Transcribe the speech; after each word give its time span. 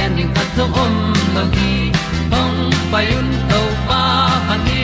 gen 0.00 0.16
ding 0.16 0.32
khat 0.36 0.48
zo 0.56 0.64
om 0.82 0.94
lo 1.34 1.42
gi 1.54 1.72
hong 2.32 2.58
pai 2.92 3.06
un 3.18 3.28
to 3.50 3.60
pa 3.88 4.02
pa 4.48 4.56
ni. 4.66 4.82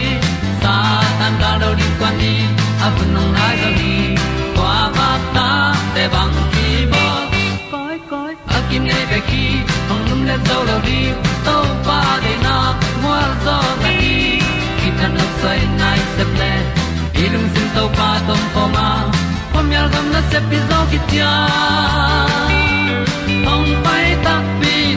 Sa 0.63 0.75
tan 1.19 1.35
da 1.43 1.51
do 1.63 1.69
di 1.81 1.87
kwan 1.99 2.15
ni 2.21 2.35
a 2.87 2.89
bu 2.97 3.05
nong 3.15 3.31
nai 3.37 3.55
zo 3.63 3.71
ni 3.81 3.95
kwa 4.57 4.75
ba 4.97 5.09
ta 5.37 5.49
te 5.95 6.05
bang 6.15 6.35
ki 6.55 6.69
bo 6.93 7.05
koi 7.73 7.97
koi 8.11 8.33
a 8.57 8.59
kim 8.69 8.83
nei 8.91 9.05
be 9.11 9.19
ki 9.29 9.45
hong 9.89 10.05
lum 10.09 10.21
le 10.29 10.37
zo 10.49 10.59
lo 10.69 10.77
di 10.89 11.01
to 11.47 11.57
pa 11.87 12.01
de 12.25 12.35
na 12.47 12.57
mo 13.03 13.15
zo 13.45 13.57
ta 13.83 13.91
ni 14.01 14.17
ki 14.79 14.89
tan 14.99 15.11
no 15.19 15.27
sai 15.41 15.61
nai 15.81 16.01
se 16.17 16.25
ple 16.35 16.53
ilung 17.23 17.49
sin 17.55 17.69
to 17.77 17.85
pa 18.01 18.11
tom 18.29 18.43
ko 18.55 18.65
ma. 18.75 18.89
Pom 19.53 19.67
yal 19.77 19.89
gam 19.95 20.07
na 20.15 20.21
se 20.31 20.39
pi 20.51 20.59
zo 20.69 20.79
ki 20.91 20.99
hong 23.47 23.71
pai 23.85 24.07
ta 24.27 24.35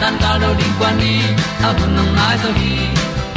tan 0.00 0.14
cao 0.20 0.38
do 0.42 0.54
đi 0.58 0.64
qua 0.78 0.92
đi, 1.00 1.20
ta 1.62 1.72
bu 1.72 1.86
nang 1.96 2.16
mai 2.16 2.36
zo 2.42 2.50
hi 2.60 2.72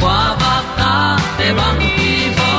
qua 0.00 0.36
ba 0.40 0.54
ta 0.78 1.18
te 1.38 1.52
bang 1.58 1.80
ki 1.96 2.12
bo 2.38 2.50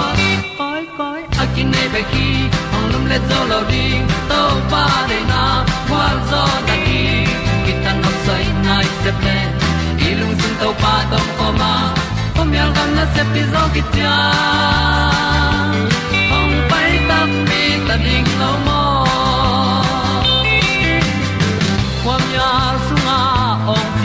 koi 0.57 0.83
koi 0.97 1.21
a 1.41 1.45
kin 1.55 1.71
nei 1.71 1.87
be 1.93 2.01
ki 2.11 2.27
ong 2.75 2.87
lum 2.93 3.05
le 3.11 3.17
zo 3.29 3.39
lo 3.51 3.59
di 3.71 3.85
to 4.29 4.41
pa 4.71 4.85
de 5.09 5.19
na 5.31 5.43
kwa 5.89 6.05
zo 6.31 6.43
ta 6.67 6.75
ki 6.85 7.01
ki 7.65 7.73
tan 7.83 8.01
nok 8.03 8.15
sai 8.25 8.45
nai 8.65 8.85
se 9.03 9.11
ple 9.19 9.37
lung 10.19 10.35
sun 10.41 10.53
to 10.61 10.69
pa 10.81 10.93
tom 11.11 11.27
ko 11.37 11.47
ma. 11.59 11.73
Pom 12.35 12.53
yal 12.57 12.69
gam 12.75 12.89
na 12.97 13.05
se 13.13 13.23
pi 13.33 13.41
zo 13.53 13.63
ki 13.73 13.81
tia 13.93 14.15
ong 16.37 16.55
pai 16.69 16.91
ta 17.09 17.19
mi 17.47 17.63
ta 17.87 17.95
ding 18.05 18.29
lo 18.41 18.51
mo 18.65 18.80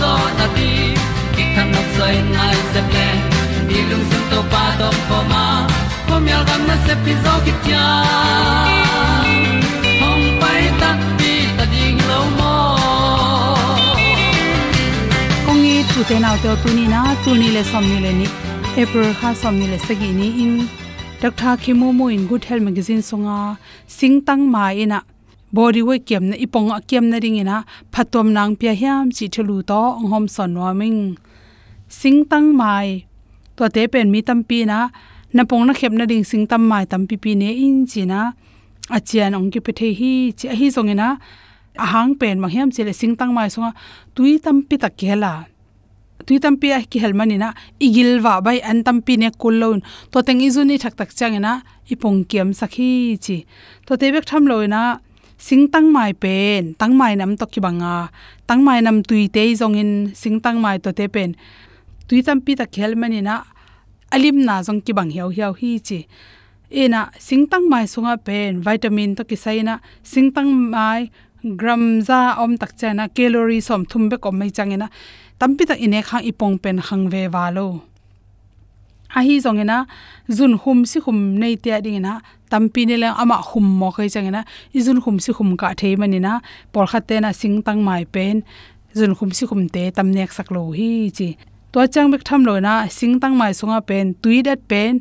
zo 0.00 0.12
na 0.38 0.46
ti 0.56 0.70
ki 1.34 1.44
kan 1.54 1.66
nok 1.74 1.88
sai 1.96 2.14
nai 2.36 2.56
se 2.72 2.80
ple 2.90 3.08
ni 3.68 3.78
lung 3.90 4.04
sun 4.10 4.22
to 4.30 4.40
pa 4.52 4.64
do 4.80 4.88
ko 5.08 5.18
ma. 5.32 5.44
Ko 6.08 6.14
mi 6.24 6.30
al 6.38 6.44
gam 6.48 6.62
na 6.68 6.76
se 6.86 6.94
pi 7.04 7.12
zo 7.24 7.34
ki 7.44 7.52
tia 7.64 7.84
hong 10.02 10.26
pai 10.42 10.62
ta 10.80 10.90
pi 11.18 11.32
ta 11.58 11.64
ding 11.74 12.00
lo 12.10 12.20
mo 12.38 12.54
kong 15.46 15.64
i 15.74 15.76
tu 15.92 16.00
te 16.08 16.16
nau 16.24 16.36
te 16.42 16.50
tu 16.62 16.68
ni 16.78 16.84
na, 16.94 17.00
tu 17.24 17.30
ni 17.40 17.48
le 17.56 17.62
som 17.70 17.84
ni 17.92 17.98
le 18.06 18.12
ni. 18.20 18.26
April 18.82 19.10
ha 19.20 19.28
som 19.42 19.54
ni 19.60 19.66
le 19.72 19.78
sagi 19.86 20.10
ni 20.20 20.28
in. 20.44 20.54
Dr 21.20 21.56
khimu 21.62 21.88
mo 21.98 22.06
in 22.16 22.26
good 22.30 22.44
health 22.48 22.62
magazine 22.68 23.02
songa, 23.10 23.56
sing 23.98 24.16
tang 24.26 24.42
ma 24.54 24.64
ina 24.82 24.98
body 25.52 25.82
we 25.82 25.98
kem 25.98 26.30
na, 26.30 26.36
ipong 26.36 26.70
a 26.74 26.80
kem 26.80 27.10
na 27.10 27.18
ring 27.22 27.36
ina, 27.36 27.64
phatom 27.92 28.32
nang 28.32 28.56
pya 28.56 28.72
hiam 28.74 29.10
chi 29.16 29.26
thulu 29.28 29.64
to 29.66 29.80
hom 30.10 30.28
son 30.28 30.54
warming 30.58 31.16
sing 31.88 32.24
tang 32.24 32.56
mai 32.56 33.06
to 33.56 33.68
te 33.68 33.86
pen 33.86 34.10
mi 34.10 34.20
tam 34.22 34.42
pi 34.42 34.64
na 34.64 34.88
na 35.32 35.44
pong 35.44 35.66
na 35.66 35.72
khep 35.72 35.92
na 35.92 36.04
ding 36.04 36.24
tam 36.46 36.62
mai 36.68 36.84
tam 36.84 37.06
pi 37.06 37.16
pi 37.16 37.34
ne 37.34 37.50
in 37.66 37.86
chi 37.86 38.04
na. 38.04 38.32
Achian 38.88 39.34
ong 39.34 39.50
ki 39.50 39.60
pe 39.66 39.72
the 39.72 39.88
hi, 39.98 40.32
chi 40.38 40.54
hi 40.54 40.70
song 40.70 40.88
ina 40.88 41.18
ahang 41.74 42.14
pen 42.20 42.38
ma 42.38 42.48
hiam 42.48 42.70
chile 42.70 42.92
sing 42.92 43.16
tang 43.16 43.34
mai 43.34 43.48
songa, 43.48 43.74
tui 44.14 44.38
tam 44.38 44.62
pi 44.62 44.76
ta 44.76 44.88
kela 44.88 45.46
tui 46.26 46.38
tam 46.38 46.54
pi 46.56 46.70
a 46.70 46.78
ki 46.90 46.98
helmani 47.02 47.36
na, 47.38 47.52
igil 47.80 48.22
wa 48.22 48.40
bai 48.40 48.58
an 48.70 48.82
tam 48.86 49.02
pi 49.02 49.16
ne 49.16 49.30
kullon 49.42 49.82
to 50.10 50.22
teng 50.22 50.40
izuni 50.46 50.78
thak 50.78 50.94
tak 50.98 51.10
changena 51.18 51.62
ipong 51.92 52.24
kiam 52.30 52.48
sakhi 52.60 53.18
chi. 53.24 53.36
To 53.86 53.96
te 53.96 54.06
bek 54.14 54.24
tham 54.30 54.46
loina 54.50 54.82
sing 55.38 55.68
tang 55.72 55.92
mai 55.92 56.12
pen 56.12 56.74
tang 56.80 56.94
mai 56.98 57.14
nam 57.16 57.36
to 57.36 57.46
ki 57.46 57.60
banga 57.60 58.08
tang 58.46 58.64
mai 58.64 58.80
nam 58.80 59.02
tui 59.08 59.28
te 59.28 59.42
jong 59.60 59.76
in 59.82 59.92
sing 60.14 60.40
tang 60.40 60.58
mai 60.64 60.78
to 60.78 60.90
te 60.92 61.06
pen 61.14 61.30
tui 62.08 62.22
tam 62.26 62.40
pi 62.40 62.52
ta 62.54 62.64
helmani 62.72 63.20
na 63.28 63.34
alim 64.14 64.36
na 64.46 64.62
jong 64.66 64.80
ki 64.80 64.92
bang 64.92 65.10
hiao 65.14 65.28
hiao 65.36 65.52
hi 65.60 65.70
chi 65.86 65.98
ena 66.70 67.10
singtang 67.18 67.68
mai 67.70 67.86
sunga 67.86 68.14
pen 68.26 68.60
vitamin 68.66 69.14
to 69.14 69.22
ki 69.24 69.36
saina 69.36 69.74
singtang 70.02 70.50
mai 70.72 71.10
gram 71.60 72.00
za 72.08 72.34
om 72.42 72.56
tak 72.58 72.72
chana 72.80 73.04
calorie 73.16 73.62
som 73.62 73.84
thum 73.90 74.08
be 74.10 74.16
kom 74.16 74.34
mai 74.38 74.50
changena 74.56 74.88
tampi 75.38 75.62
ta 75.68 75.74
ine 75.74 76.00
khang 76.08 76.24
ipong 76.30 76.56
pen 76.62 76.78
khang 76.86 77.04
ve 77.12 77.22
walo 77.34 77.66
a 79.14 79.20
hi 79.26 79.38
zongena 79.44 79.86
zun 80.28 80.58
hum 80.62 80.84
si 80.90 80.98
hum 81.04 81.18
nei 81.40 81.54
te 81.56 81.80
ding 81.84 82.00
na 82.06 82.20
tampi 82.50 82.86
ne 82.86 82.96
le 83.02 83.08
ama 83.22 83.36
hum 83.48 83.66
mo 83.80 83.90
khoi 83.90 84.08
changena, 84.14 84.44
izun 84.78 84.98
hum 85.04 85.18
si 85.24 85.32
hum 85.36 85.56
ka 85.60 85.74
thei 85.80 85.94
manina 86.00 86.32
por 86.72 86.86
kha 86.90 87.00
te 87.08 87.20
na 87.20 87.30
sing 87.32 87.62
tang 87.66 87.80
mai 87.88 88.04
pen, 88.04 88.42
zun 88.98 89.12
hum 89.18 89.30
si 89.36 89.44
hum 89.50 89.68
te 89.74 89.90
tam 89.96 90.10
nek 90.16 90.30
sak 90.36 90.50
lo 90.54 90.62
hi 90.78 91.10
chi. 91.16 91.28
To 91.72 91.86
chang 91.94 92.10
bek 92.12 92.22
tham 92.28 92.42
lo 92.48 92.54
na, 92.66 92.74
sing 92.98 93.20
tang 93.22 93.34
mai 93.40 93.52
sunga 93.58 93.80
pen, 93.88 94.14
tui 94.22 94.42
dat 94.46 94.60
pen 94.70 94.92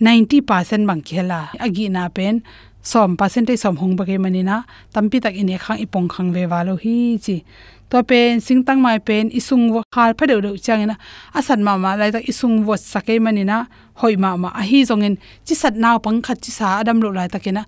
90% 0.00 0.86
bang 0.88 1.02
khela. 1.08 1.40
Agi 1.64 1.86
na 1.90 2.08
pen 2.16 2.42
som 2.82 3.16
percentage 3.16 3.60
som 3.62 3.76
hong 3.80 3.94
ba 3.96 4.04
ke 4.04 4.18
manina, 4.24 4.56
tampi 4.94 5.18
tak 5.24 5.34
ine 5.34 5.56
khang 5.64 5.78
ipong 5.84 6.08
khang 6.12 6.30
ve 6.34 6.42
walo 6.52 6.74
hi 6.84 7.18
chi. 7.24 7.36
To 7.90 8.02
pen, 8.02 8.40
singtang 8.40 8.80
mai 8.84 8.98
pen, 8.98 9.30
isung 9.38 9.70
wo 9.72 9.80
khal 9.94 10.10
pha 10.18 10.24
de 10.26 10.34
de 10.44 10.50
changena 10.66 10.96
asan 11.38 11.60
ma 11.66 11.76
ma 11.76 11.90
lai 12.00 12.10
tak 12.14 12.24
isung 12.30 12.64
wo 12.66 12.74
sakai 12.76 13.18
manina, 13.24 13.56
hoi 14.00 14.14
ma 14.16 14.30
ma 14.42 14.48
a 14.60 14.62
hi 14.70 14.78
zongin 14.88 15.14
chi 15.46 15.54
sat 15.54 15.74
naw 15.82 15.96
pang 16.04 16.18
khat 16.26 16.38
chi 16.44 16.50
sa 16.58 16.66
adam 16.80 16.98
lo 17.04 17.10
lai 17.18 17.28
takena 17.34 17.62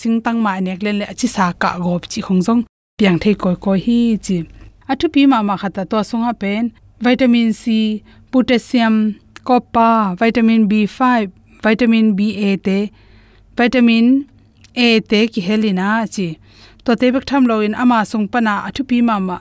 singtang 0.00 0.38
ma 0.44 0.52
nek 0.66 0.80
len 0.84 0.96
le 1.00 1.06
chi 1.20 1.28
sa 1.36 1.44
ka 1.62 1.68
gop 1.84 2.02
chi 2.12 2.20
khong 2.26 2.40
jong 2.46 2.62
piang 2.98 3.18
thei 3.22 3.34
koi 3.42 3.56
koi 3.64 3.78
hi 3.86 3.98
chi. 4.26 4.36
Athu 4.90 5.06
pi 5.14 5.22
ma 5.32 5.38
ma 5.48 5.54
khata 5.62 5.82
to 5.90 5.98
sunga 6.10 6.32
pen. 6.42 6.64
Vitamin 7.04 7.52
c, 7.52 7.62
potassium, 8.32 8.94
copper, 9.44 10.16
vitamin 10.20 10.60
b5 10.70 11.00
vitamin 11.62 12.06
ba 12.16 12.56
te 12.66 12.78
vitamin 13.56 14.06
e 14.76 14.88
te 15.10 15.20
ki 15.32 15.40
helina 15.48 15.88
chi 16.14 16.28
to 16.84 16.94
te 17.00 17.06
bek 17.14 17.24
tham 17.30 17.42
lo 17.50 17.56
in 17.66 17.74
ama 17.82 17.98
sung 18.10 18.26
pana 18.32 18.54
athu 18.68 18.82
pi 18.90 18.98
ma 19.08 19.16
ma. 19.28 19.38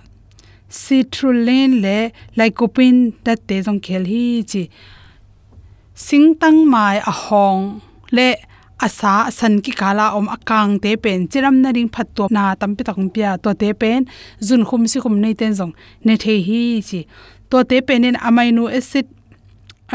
Citrulline 0.82 1.76
le 1.84 1.98
lycopene 2.38 3.14
dat 3.26 3.40
te 3.48 3.56
jong 3.66 3.82
khel 3.86 4.04
hi 4.12 4.24
chi 4.52 4.64
sing 6.06 6.28
tang 6.42 6.60
mai 6.74 6.98
a 7.12 7.14
hong 7.24 7.62
le 8.16 8.28
asa 8.86 9.14
san 9.38 9.54
ki 9.66 9.72
kala 9.82 10.06
om 10.18 10.28
akang 10.36 10.74
te 10.84 10.92
pen. 11.04 11.20
Chiram 11.32 11.56
na 11.64 11.70
ring 11.76 11.90
phat 11.96 12.08
to 12.16 12.24
na 12.36 12.44
tam 12.60 12.72
pi 12.78 12.84
takung 12.88 13.12
pia. 13.16 13.38
To 13.44 13.50
te 13.62 13.70
pen 13.82 14.02
jun 14.48 14.64
khum 14.68 14.84
si 14.92 14.98
khum 15.04 15.16
nei 15.24 15.34
ten 15.40 15.54
jong 15.60 15.74
ne 16.06 16.14
the 16.24 16.36
hi 16.48 16.62
chi 16.88 17.00
to 17.50 17.58
te 17.70 17.78
pen 17.88 18.04
in 18.10 18.18
amino 18.28 18.64
acid 18.78 19.08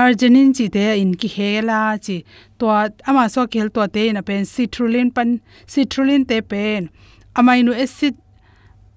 arginine 0.03 0.55
chi 0.57 0.67
te 0.77 0.87
in 1.03 1.13
ki 1.21 1.29
hela 1.37 1.81
chi 2.07 2.17
to 2.59 2.67
ama 3.11 3.29
so 3.35 3.47
khel 3.53 3.69
to 3.77 3.87
te 3.99 4.13
na 4.13 4.23
pen 4.23 4.43
citrulline 4.55 5.15
pan, 5.15 5.41
citrulline 5.67 6.27
te 6.31 6.41
pen. 6.41 6.89
Amino 7.37 7.73
acid 7.85 8.17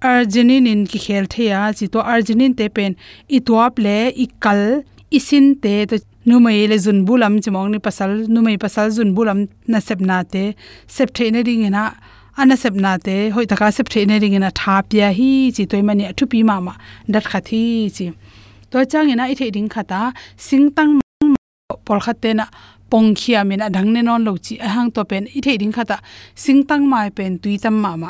arginine 0.02 0.72
in 0.76 0.88
ki 0.88 1.00
khel 1.06 1.26
thea 1.36 1.62
chi 1.78 1.86
to 1.94 2.00
arginine 2.14 2.58
te 2.58 2.70
pen, 2.70 2.96
i 3.30 3.40
tuap 3.40 3.80
le 3.86 4.00
i 4.26 4.28
kal 4.48 4.64
isin 5.18 5.54
te 5.64 5.76
to 5.90 5.98
numai 6.26 6.68
le 6.70 6.78
zun 6.78 7.06
bulam 7.06 7.40
chmong 7.44 7.70
ni 7.72 7.80
pasal, 7.80 8.28
numai 8.28 8.58
pasal 8.58 8.90
zun 8.90 9.14
bulam 9.16 9.48
na 9.68 9.80
sepna 9.80 10.24
te 10.34 10.56
sep 10.88 11.14
the 11.14 11.30
na 11.32 11.42
ring 11.46 11.70
na 11.70 11.92
ana 12.38 12.56
sep 12.56 12.74
na 12.74 12.98
te 12.98 13.30
hoi 13.30 13.46
taka 13.46 13.72
sep 13.72 13.90
the 13.90 14.06
na 14.06 14.18
ring 14.24 14.40
na 14.40 14.50
tha 14.60 14.76
pya 14.90 15.12
hi 15.18 15.52
chi 15.56 15.66
toy 15.66 15.82
mani 15.82 16.06
athu 16.12 16.44
ma 16.50 16.60
ma 16.68 16.74
dat 17.14 17.26
khathi 17.32 17.64
chi 17.96 18.06
to 18.74 18.84
chang 18.86 19.10
ina 19.14 19.24
i 19.30 19.36
the 19.36 19.52
ding 19.52 19.70
khata, 19.70 20.12
singtang 20.36 21.00
por 21.86 22.00
khate 22.00 22.34
na 22.34 22.46
pong 22.90 23.14
khia 23.14 23.46
min 23.46 23.62
a 23.62 23.70
dang 23.70 23.94
ne 23.94 24.02
non 24.02 24.26
lo 24.26 24.34
chi 24.46 24.58
a 24.66 24.68
hang 24.68 24.90
to 24.90 25.02
pen 25.06 25.28
i 25.38 25.40
the 25.46 25.58
ding 25.62 25.72
khata, 25.72 25.98
singtang 26.36 26.84
mai 26.92 27.10
pen 27.18 27.38
tui 27.38 27.58
tam 27.64 27.76
ma 27.84 27.92
ma 27.96 28.10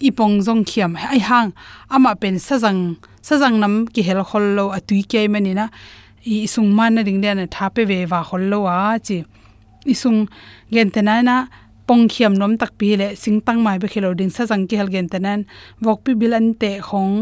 i 0.00 0.10
pong 0.18 0.38
jong 0.46 0.62
khiam 0.68 0.94
ai 0.94 1.18
hang 1.18 1.50
ama 1.90 2.14
pen 2.14 2.36
sajang 2.46 2.80
sajang 3.28 3.56
nam 3.62 3.74
ki 3.94 4.02
hel 4.06 4.22
khol 4.30 4.46
lo 4.56 4.64
a 4.76 4.78
tui 4.88 5.02
ke 5.10 5.20
mani 5.32 5.52
na 5.58 5.66
i 6.24 6.46
sung 6.54 6.70
man 6.76 6.94
na 6.94 7.02
ding 7.02 7.20
den 7.24 7.38
tha 7.38 7.46
thape 7.54 7.82
ve 7.90 7.98
wa 8.10 8.20
khol 8.28 8.42
lo 8.52 8.58
a 8.66 8.98
chi. 9.06 9.18
I 9.92 9.94
sung 10.02 10.20
gen 10.74 10.88
te 10.94 11.00
na 11.02 11.14
na 11.28 11.36
pong 11.86 12.08
khiam 12.08 12.32
nom 12.40 12.56
tak 12.56 12.72
pi 12.78 12.96
le 12.96 13.14
sing 13.22 13.40
tang 13.46 13.60
mai 13.64 13.78
be 13.78 13.86
khelo 13.92 14.10
ding 14.18 14.32
sajang 14.36 14.64
ki 14.68 14.76
hel 14.76 14.88
gen 14.94 15.08
te 15.12 15.18
nan. 15.18 15.44
Wok 15.84 15.98
pi 16.04 16.12
bil 16.20 16.34
an 16.38 16.54
te 16.60 16.70
khong 16.88 17.14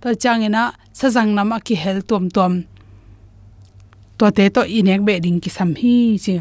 to 0.00 0.14
chang 0.22 0.42
ina 0.48 0.72
sajang 0.92 1.30
nam 1.36 1.52
a 1.52 1.58
ki 1.66 1.74
hel 1.82 2.00
tom 2.08 2.24
tom 2.36 2.52
to 4.18 4.30
te 4.36 4.48
to 4.48 4.62
inek 4.78 5.04
be 5.06 5.20
ding 5.20 5.40
ki 5.40 5.50
sam 5.50 5.74
hi 5.80 6.16
chi. 6.24 6.36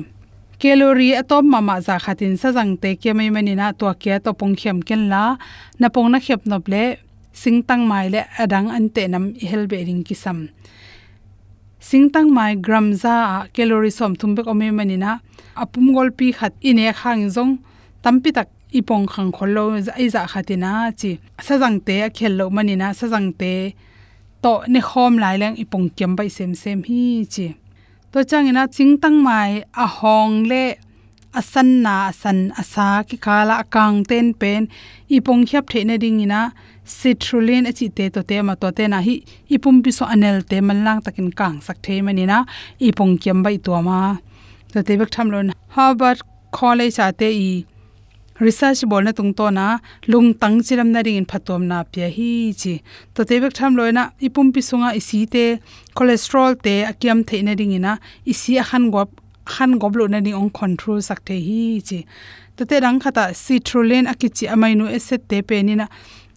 Calorie 0.59 1.19
atom 1.19 1.43
mama 1.51 1.81
za 1.81 1.99
khatin 1.99 2.37
sa 2.41 2.51
jang 2.55 2.77
te 2.81 2.95
ke 2.95 3.11
mai 3.17 3.29
mani 3.29 3.55
na 3.55 3.71
to 3.79 3.91
ke 4.01 4.19
to 4.23 4.31
pong 4.39 4.55
khem 4.55 4.79
ken 4.87 5.09
la 5.11 5.35
na 5.79 5.87
pong 5.89 6.09
na 6.11 6.19
khep 6.25 6.41
nop 6.45 6.67
le 6.73 6.83
sing 7.33 7.59
tang 7.67 7.83
mai 7.91 8.07
le 8.13 8.21
adang 8.39 8.67
an 8.71 8.87
te 8.95 9.03
nam 9.07 9.33
hel 9.49 9.67
be 9.67 9.83
ring 9.87 10.03
ki 10.07 10.15
sam. 10.15 10.47
Sing 11.79 12.09
tang 12.13 12.31
mai 12.33 12.55
gram 12.55 12.87
za 12.93 13.15
calorie 13.53 13.91
som 13.91 14.15
thum 14.15 14.31
be 14.35 14.41
ome 14.47 14.71
mani 14.71 14.97
na 14.97 15.19
apum 15.61 15.85
gol 15.95 16.09
pi 16.17 16.27
khat 16.37 16.53
ine 16.69 16.85
khang 16.99 17.23
jong 17.35 17.53
tampi 18.03 18.29
tak 18.37 18.47
ipong 18.79 19.05
khang 19.13 19.31
kholo 19.35 19.63
ai 19.99 20.07
za 20.13 20.21
khatina 20.31 20.71
chi 20.99 21.11
sajang 21.45 21.77
te 21.87 21.95
a 22.07 22.09
khel 22.17 22.33
lo 22.39 22.45
mani 22.55 22.75
na 22.81 22.87
sajang 22.99 23.29
te 23.39 23.53
to 24.43 24.53
ne 24.73 24.79
khom 24.89 25.13
lai 25.23 25.35
leng 25.41 25.55
ipong 25.63 25.87
kem 25.97 26.11
bai 26.17 26.29
sem 26.37 26.51
sem 26.61 26.79
hi 26.87 27.03
chi 27.33 27.47
to 28.11 28.19
chang 28.29 28.47
ina 28.51 28.63
ching 28.75 28.93
tang 29.03 29.17
mai 29.27 29.51
a 29.83 29.85
hong 29.97 30.35
le 30.51 30.63
asan 31.39 31.69
na 31.85 31.95
san 32.21 32.39
asa 32.61 32.87
ki 33.07 33.17
kala 33.25 33.57
kang 33.75 33.97
ten 34.09 34.27
pen 34.41 34.61
ipong 35.15 35.43
khyap 35.47 35.65
the 35.71 35.79
na 35.89 35.95
ding 36.03 36.19
ina 36.25 36.41
citrulline 36.97 37.65
achi 37.71 37.87
te 37.97 38.05
to 38.15 38.21
te 38.29 38.35
ma 38.47 38.53
to 38.61 38.67
te 38.77 38.83
na 38.93 38.99
hi 39.07 39.15
ipum 39.55 39.75
pi 39.83 39.91
so 39.97 40.03
anel 40.13 40.37
te 40.49 40.57
man 40.67 40.79
lang 40.85 40.99
takin 41.05 41.29
kang 41.39 41.55
sak 41.65 41.77
the 41.85 41.95
mani 42.05 42.23
na 42.31 42.37
ipong 42.87 43.13
kem 43.23 43.39
bai 43.45 43.57
to 43.65 43.71
ma 43.87 43.97
to 44.75 44.83
te 44.83 44.95
bek 44.99 45.11
tham 45.15 45.29
lon 45.31 45.53
harvard 45.75 46.19
college 46.51 46.99
ate 47.03 47.27
i, 47.31 47.51
research 48.45 48.81
bol 48.91 49.05
na 49.07 49.13
tung 49.19 49.31
to 49.39 49.45
na 49.57 49.67
lung 50.11 50.33
tang 50.41 50.57
chiram 50.67 50.89
na 50.95 51.03
ring 51.07 51.15
in 51.19 51.27
phatom 51.33 51.67
na 51.69 51.77
pya 51.91 52.09
hi 52.15 52.31
chi. 52.61 52.73
To 53.15 53.23
te 53.29 53.39
bek 53.39 53.55
tham 53.59 53.77
loina 53.79 54.03
ipum 54.27 54.51
pi 54.57 54.63
sunga 54.69 54.89
isi 54.99 55.21
te 55.35 55.43
cholesterol 55.95 56.59
te 56.65 56.73
akiam 56.91 57.23
the 57.29 57.41
na 57.47 57.55
ring 57.59 57.71
ina 57.77 57.93
isi 58.25 58.57
a 58.57 58.65
khan 58.71 58.91
gop 58.91 59.15
khan 59.53 59.79
gop 59.79 59.95
lo 59.95 60.07
na 60.07 60.19
ni 60.19 60.33
ong 60.33 60.51
control 60.59 60.99
sak 61.01 61.23
the 61.23 61.39
hi 61.47 61.79
chi. 61.87 62.03
To 62.57 62.65
te 62.65 62.83
rang 62.83 62.99
khata 62.99 63.31
citrulline 63.43 64.11
akichi 64.13 64.51
amino 64.55 64.91
acid 64.99 65.29
te 65.29 65.41
pe 65.41 65.61
ni 65.63 65.75
na 65.75 65.87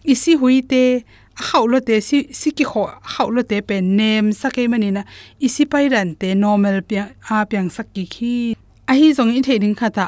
isi 0.05 0.39
hui 0.39 0.61
te 0.61 1.03
haulo 1.47 1.79
te 1.87 2.01
si 2.07 2.27
si 2.39 2.51
ki 2.51 2.65
kho 2.71 2.83
haulo 3.15 3.41
te 3.49 3.61
pe 3.61 3.81
nem 3.81 4.31
sakai 4.41 4.67
mani 4.71 4.89
na 4.91 5.03
isi 5.39 5.63
pai 5.71 5.85
ran 5.93 6.15
te 6.19 6.33
normal 6.35 6.81
pya 6.89 7.03
a 7.29 7.45
pyang 7.49 7.69
sak 7.75 7.87
ki 7.95 8.05
khi 8.15 8.33
a 8.89 8.95
hi 8.97 9.13
zong 9.13 9.29
i 9.37 9.41
theding 9.45 9.75
khata, 9.77 10.07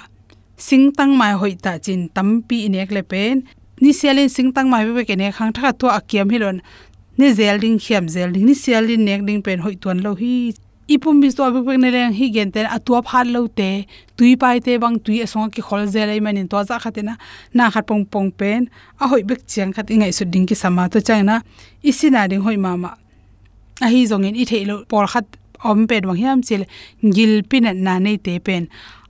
singtang 0.58 1.14
mai 1.14 1.34
hoi 1.42 1.54
ta 1.64 1.78
chin 1.86 2.10
tampi 2.16 2.66
inek 2.68 2.90
le 2.96 3.04
pen. 3.12 3.44
Ni 3.82 3.92
sialin 3.94 4.30
singtang 4.36 4.70
mai 4.74 4.84
be 4.98 5.04
ke 5.10 5.16
ne 5.22 5.30
khang 5.38 5.54
tha 5.58 5.70
to 5.80 5.88
akiam 5.98 6.34
hi 6.34 6.40
hilon. 6.40 6.58
Ne 7.20 7.28
zel 7.38 7.62
ding 7.64 7.78
khiam 7.84 8.10
zel 8.10 8.34
ding 8.34 8.46
ni 8.50 8.56
sialin 8.64 9.06
nek 9.06 9.22
ding 9.28 9.42
pen 9.46 9.60
hoi 9.66 9.76
ton 9.84 10.02
lo 10.06 10.16
hi 10.22 10.34
ipum 10.94 11.22
bis 11.22 11.36
to 11.36 11.44
be 11.66 11.78
ne 11.78 11.90
leng 11.96 12.14
hi 12.20 12.28
gen 12.36 12.52
ten 12.52 12.66
atua 12.76 13.02
phar 13.10 13.26
lo 13.26 13.48
te, 13.48 13.86
tui 14.18 14.36
pai 14.42 14.60
te 14.66 14.78
bang 14.84 14.98
tui 15.06 15.18
asong 15.26 15.52
ki 15.54 15.62
khol 15.68 15.88
zel 15.94 16.08
lai 16.12 16.20
manin 16.20 16.48
to 16.52 16.64
za 16.70 16.80
khatina 16.84 17.14
na 17.54 17.70
khat 17.74 17.86
pong 17.90 18.06
pong 18.06 18.32
pen, 18.32 18.70
a 19.00 19.08
hoi 19.08 19.24
bek 19.30 19.42
chiang 19.48 19.72
khat 19.76 19.88
ingai 19.94 20.12
su 20.18 20.26
ding 20.26 20.46
ki 20.50 20.56
sama 20.56 20.90
to 20.90 21.00
changna 21.08 21.36
isina 21.84 22.28
ding 22.30 22.42
hoi 22.42 22.58
mama. 22.58 22.92
A 23.82 23.88
hi 23.94 24.06
zongin 24.12 24.36
i 24.42 24.44
the 24.46 24.66
lo 24.66 24.76
por 24.90 25.06
khat 25.08 25.26
om 25.64 25.88
pet 25.88 26.06
wang 26.06 26.18
hiam 26.18 26.40
chil 26.48 26.64
gil 27.16 27.44
pin 27.50 27.66
na 27.86 28.00
nei 28.00 28.18
te 28.18 28.40
pen 28.40 28.68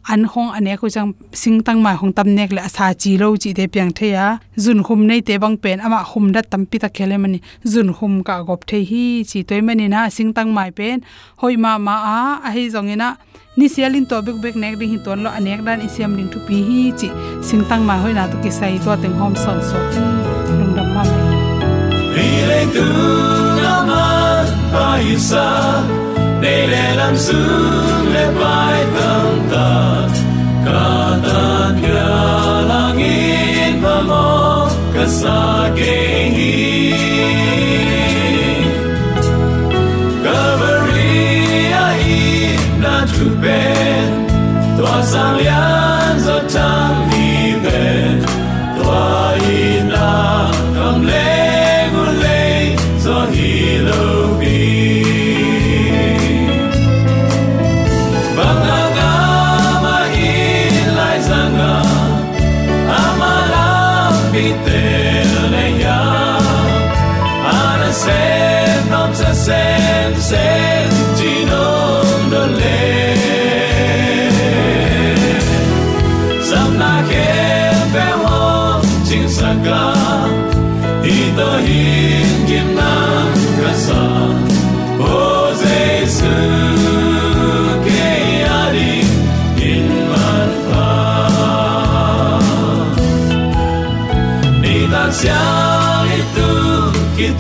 an 0.08 0.24
hong 0.24 0.52
ane 0.58 0.78
ko 0.78 0.90
chang 0.90 1.14
sing 1.34 1.62
tang 1.64 1.82
mai 1.84 1.96
hong 1.96 2.14
tam 2.14 2.28
nek 2.36 2.52
la 2.52 2.68
sa 2.68 2.94
chi 2.94 3.18
lo 3.18 3.36
chi 3.36 3.54
de 3.54 3.68
piang 3.68 3.92
the 3.94 4.08
ya. 4.08 4.38
Jun 4.58 4.84
khum 4.84 5.08
nei 5.08 5.22
te 5.22 5.38
bang 5.38 5.58
pen 5.58 5.80
ama 5.80 6.04
khum 6.04 6.32
da 6.32 6.42
tam 6.42 6.66
pi 6.66 6.78
ta 6.78 6.88
khele 6.88 7.18
mani. 7.20 7.40
Jun 7.64 7.94
khum 7.94 8.24
ka 8.24 8.44
gop 8.44 8.66
the 8.66 8.84
hi 8.90 9.24
chi 9.30 9.44
toy 9.44 9.62
mani 9.62 9.88
na 9.88 10.10
sing 10.10 10.34
tang 10.34 10.54
mai 10.54 10.72
pen. 10.72 11.02
Hoi 11.38 11.56
ma 11.56 11.78
ma 11.78 11.96
a 12.16 12.18
a 12.48 12.50
hi 12.56 12.70
jong 12.74 12.90
ina. 12.94 13.18
Ni 13.58 13.68
sialin 13.68 14.06
to 14.10 14.22
bek 14.22 14.38
bek 14.44 14.56
nek 14.56 14.80
ding 14.80 14.92
hi 14.94 14.98
ton 15.06 15.24
lo 15.24 15.30
anek 15.30 15.60
dan 15.66 15.80
isiam 15.88 16.12
ling 16.18 16.30
thu 16.34 16.40
pi 16.48 16.58
hi 16.68 16.82
chi. 17.00 17.10
Sing 17.48 17.62
tang 17.70 17.84
mai 17.88 18.00
hoi 18.04 18.14
na 18.14 18.28
to 18.32 18.38
ki 18.44 18.52
sai 18.60 18.78
to 18.86 18.92
teng 19.02 19.16
hom 19.20 19.34
son 19.44 19.60
so 19.70 19.78
lung 20.58 20.74
dam 20.78 20.88
ma 20.96 21.04
ri 22.16 22.30
le 22.50 22.62
tu 22.76 22.86
na 23.64 23.76
ma 23.90 24.04
pa 24.74 24.86
isa 25.14 25.46
để 26.42 26.68
lệ 26.68 26.96
làm 26.96 27.18
sương 27.18 28.14
lệ 28.14 28.28
bài 28.42 28.86
tâm 28.96 29.40
ta 29.52 29.92
kasageni 30.66 31.51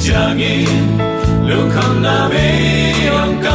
장인 0.01 0.65
룩함 1.45 2.01
나베 2.01 3.05
영감 3.05 3.50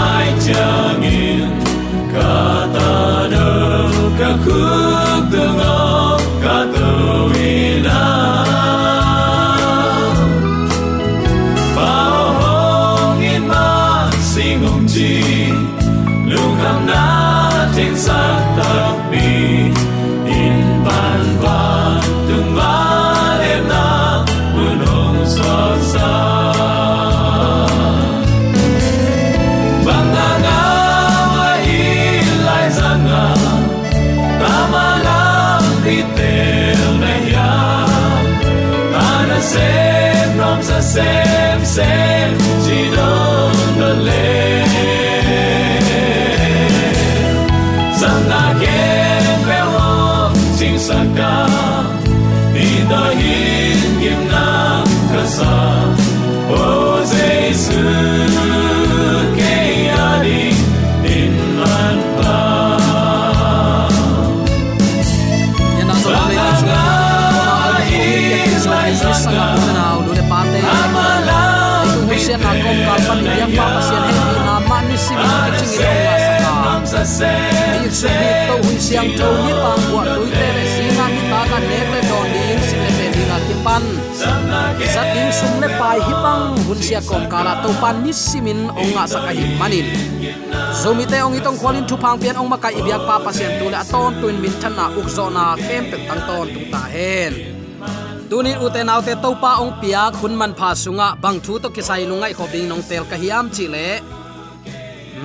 pi 35.87 35.99
te 36.17 36.35
le 37.01 37.15
ya 37.33 37.53
ta 38.93 39.09
na 39.29 39.39
se 39.51 39.77
siang 78.87 79.11
tho 79.19 79.29
ni 79.43 79.53
pang 79.63 79.83
buat 79.91 80.07
lui 80.15 80.31
te 80.31 80.49
le 80.57 80.65
singa 80.75 81.07
ni 81.15 81.23
ta 81.31 81.41
ka 81.51 81.59
nek 81.71 81.87
le 81.93 82.01
don 82.11 82.27
ding 82.35 82.61
sin 82.69 82.81
le 82.85 82.91
te 82.99 83.07
ding 83.15 83.31
kim 83.47 83.61
pan. 83.67 83.83
Sang 84.21 84.43
na 84.51 84.61
sa 84.95 85.03
ding 85.13 85.31
sum 85.39 85.53
le 85.63 85.69
pai 85.81 85.99
hi 86.07 86.15
pang 86.25 86.45
hun 86.67 86.79
sia 86.87 87.01
kom 87.09 87.25
kala 87.33 87.53
to 87.63 87.71
pan 87.83 87.97
ni 88.05 88.13
simin 88.15 88.61
ong 88.81 88.91
nga 88.95 89.05
sa 89.13 89.19
ka 89.27 89.33
hi 89.39 89.45
manin 89.61 89.87
zomi 90.81 91.05
te 91.13 91.19
ong 91.27 91.35
itong 91.39 91.59
kwalin 91.61 91.85
thu 91.89 91.97
pang 92.05 92.17
pian 92.23 92.39
ong 92.41 92.51
makai 92.53 92.75
ibyak 92.81 93.03
pa 93.09 93.15
pasien 93.27 93.53
tu 93.59 93.67
le 93.73 93.79
aton 93.83 94.11
tuin 94.21 94.37
min 94.43 94.55
than 94.63 94.73
na 94.79 94.87
uk 94.99 95.09
zo 95.17 95.27
na 95.37 95.45
kem 95.67 95.85
pe 95.91 95.97
tang 96.07 96.23
ton 96.29 96.47
tu 96.55 96.61
ta 96.73 96.83
hen 96.95 97.33
te 98.75 98.81
nau 98.89 99.01
te 99.07 99.13
to 99.25 99.31
pa 99.43 99.53
ong 99.63 99.75
piak 99.83 100.11
khun 100.19 100.35
man 100.41 100.53
pha 100.59 100.69
sunga 100.83 101.09
bang 101.23 101.39
thu 101.45 101.53
to 101.63 101.69
kisai 101.77 102.03
nungai 102.11 102.33
khop 102.39 102.49
ding 102.55 102.67
nong 102.71 102.83
tel 102.89 103.05
ka 103.11 103.17
hiam 103.23 103.45
chi 103.55 103.65
le 103.75 103.87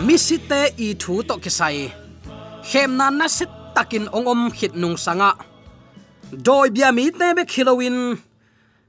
misite 0.05 0.61
i 0.85 0.87
thu 1.01 1.13
to 1.29 1.35
kisai 1.45 2.00
khem 2.63 2.97
na 2.97 3.09
na 3.09 3.27
sit 3.27 3.49
takin 3.75 4.05
ong 4.13 4.27
om 4.27 4.41
khit 4.51 4.73
nung 4.77 4.97
sanga. 4.97 5.33
Doi 6.31 6.69
bia 6.71 6.91
mi 6.91 7.11
te 7.11 7.27
be 7.35 7.43
khilowin. 7.43 8.19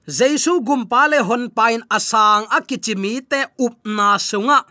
Jesu 0.06 0.60
gumpa 0.66 1.08
le 1.10 1.18
hon 1.22 1.50
pain 1.50 1.80
asang 1.90 2.46
akichimi 2.50 3.22
te 3.30 3.40
upna 3.58 4.18
sunga. 4.18 4.66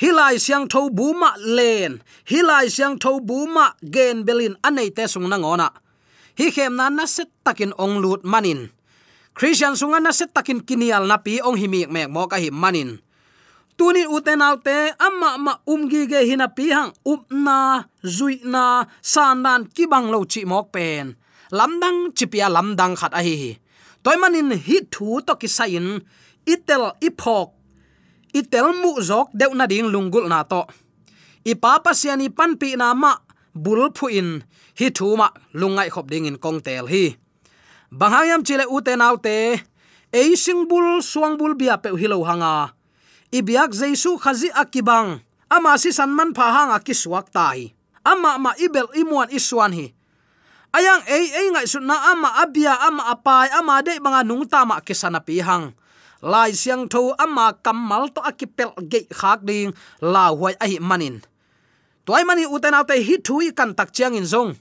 Hilai 0.00 0.40
siang 0.40 0.64
tho 0.64 0.88
buma 0.88 1.36
len. 1.36 2.00
Hilai 2.30 2.72
siang 2.72 2.96
tho 2.96 3.20
buma 3.20 3.76
gen 3.84 4.24
belin 4.24 4.56
anei 4.64 4.90
te 4.96 5.04
sung 5.12 5.28
na 5.28 5.36
ngona. 5.36 5.68
Hi 6.38 6.48
khem 6.54 6.76
na 6.76 6.88
na 6.88 7.04
set 7.04 7.28
takin 7.44 7.72
ong 7.76 8.00
lut 8.00 8.24
manin. 8.24 8.72
Christian 9.36 9.76
sunga 9.76 10.00
na 10.00 10.12
set 10.12 10.32
takin 10.32 10.64
kinial 10.64 11.04
na 11.04 11.20
pi 11.20 11.40
ong 11.44 11.56
himi 11.60 11.84
mek 11.84 12.08
mo 12.08 12.24
ka 12.30 12.36
hi 12.40 12.48
manin 12.48 13.00
tunin 13.80 14.12
uten 14.12 14.44
autte 14.44 14.92
amma 15.00 15.40
ma 15.40 15.52
umgi 15.72 16.04
ge 16.10 16.20
hina 16.28 16.52
pi 16.56 16.68
hang 16.68 16.92
upna 17.12 17.88
zuina 18.04 18.84
sanan 19.00 19.64
kibang 19.72 20.12
lo 20.12 20.20
chi 20.32 20.44
mok 20.44 20.68
pen. 20.74 21.16
Lamdang, 21.58 22.12
chipia 22.12 22.52
lamdang 22.52 22.92
khat 23.00 23.16
a 23.16 23.20
hi. 23.24 23.56
Toy 24.04 24.16
manin 24.20 24.52
hi 24.66 24.76
thu 24.92 25.24
to 25.26 25.32
ki 25.40 25.48
sain 25.48 25.86
itel 26.52 26.84
iphok, 27.08 27.48
itel 28.36 28.66
mu 28.82 28.90
zok 29.08 29.32
deu 29.32 29.52
na 29.56 29.64
ding 29.72 29.88
lungul 29.88 30.28
na 30.28 30.44
to. 30.44 30.62
Ipa 31.52 31.80
pasiani 31.84 32.28
panpi 32.28 32.76
na 32.76 32.92
ma 32.92 33.12
bul 33.64 33.88
phu 33.96 34.06
in 34.12 34.30
hi 34.78 34.86
thu 34.96 35.16
ma 35.20 35.28
lungai 35.60 35.88
khop 35.94 36.06
ding 36.12 36.28
in 36.28 36.36
kong 36.36 36.60
tel 36.66 36.84
hi. 36.92 37.16
Banghayam 37.98 38.44
chile 38.44 38.64
uten 38.76 39.00
autte 39.00 39.36
eising 40.12 40.68
bul, 40.68 41.00
suang 41.00 41.34
bul 41.40 41.56
bia 41.56 41.80
pe 41.82 41.88
hilo 41.96 42.20
hanga 42.28 42.79
ibiak 43.30 43.74
jaisu 43.74 44.18
khazi 44.18 44.50
akibang. 44.54 45.22
Ama 45.50 45.74
si 45.78 45.90
sanman 45.90 46.30
pha 46.30 46.46
hang 46.54 46.70
ki 46.82 46.94
tai 47.34 47.74
ama 48.06 48.38
ma 48.38 48.52
ibel 48.58 48.86
imuan 48.94 49.26
iswan 49.34 49.74
hi. 49.74 49.90
Ayang 50.70 51.02
ei 51.10 51.26
ei 51.34 51.48
ngai 51.50 51.66
su 51.66 51.82
na 51.82 52.14
ama 52.14 52.38
abia 52.38 52.78
ama 52.86 53.10
apai, 53.10 53.50
ama 53.50 53.82
de 53.82 53.98
banga 53.98 54.22
nung 54.22 54.46
ta 54.46 54.62
ma 54.62 54.78
kisana 54.78 55.18
pi 55.18 55.42
hang 55.42 55.74
lai 56.22 56.52
siang 56.52 56.84
tho 56.88 57.16
ama 57.16 57.56
kamal 57.64 58.12
to 58.12 58.20
akipel 58.20 58.76
ge 58.88 59.08
khak 59.08 59.40
ding. 59.44 59.72
La 60.00 60.28
huai 60.30 60.54
ahi 60.60 60.78
manin. 60.78 61.20
Toy 62.04 62.24
mani 62.24 62.44
uten 62.44 62.76
autte 62.76 62.96
hi 63.00 63.16
thui 63.24 63.52
kan 63.52 63.74
tak 63.74 63.92
chiang 63.92 64.14
in 64.14 64.24
zong. 64.28 64.56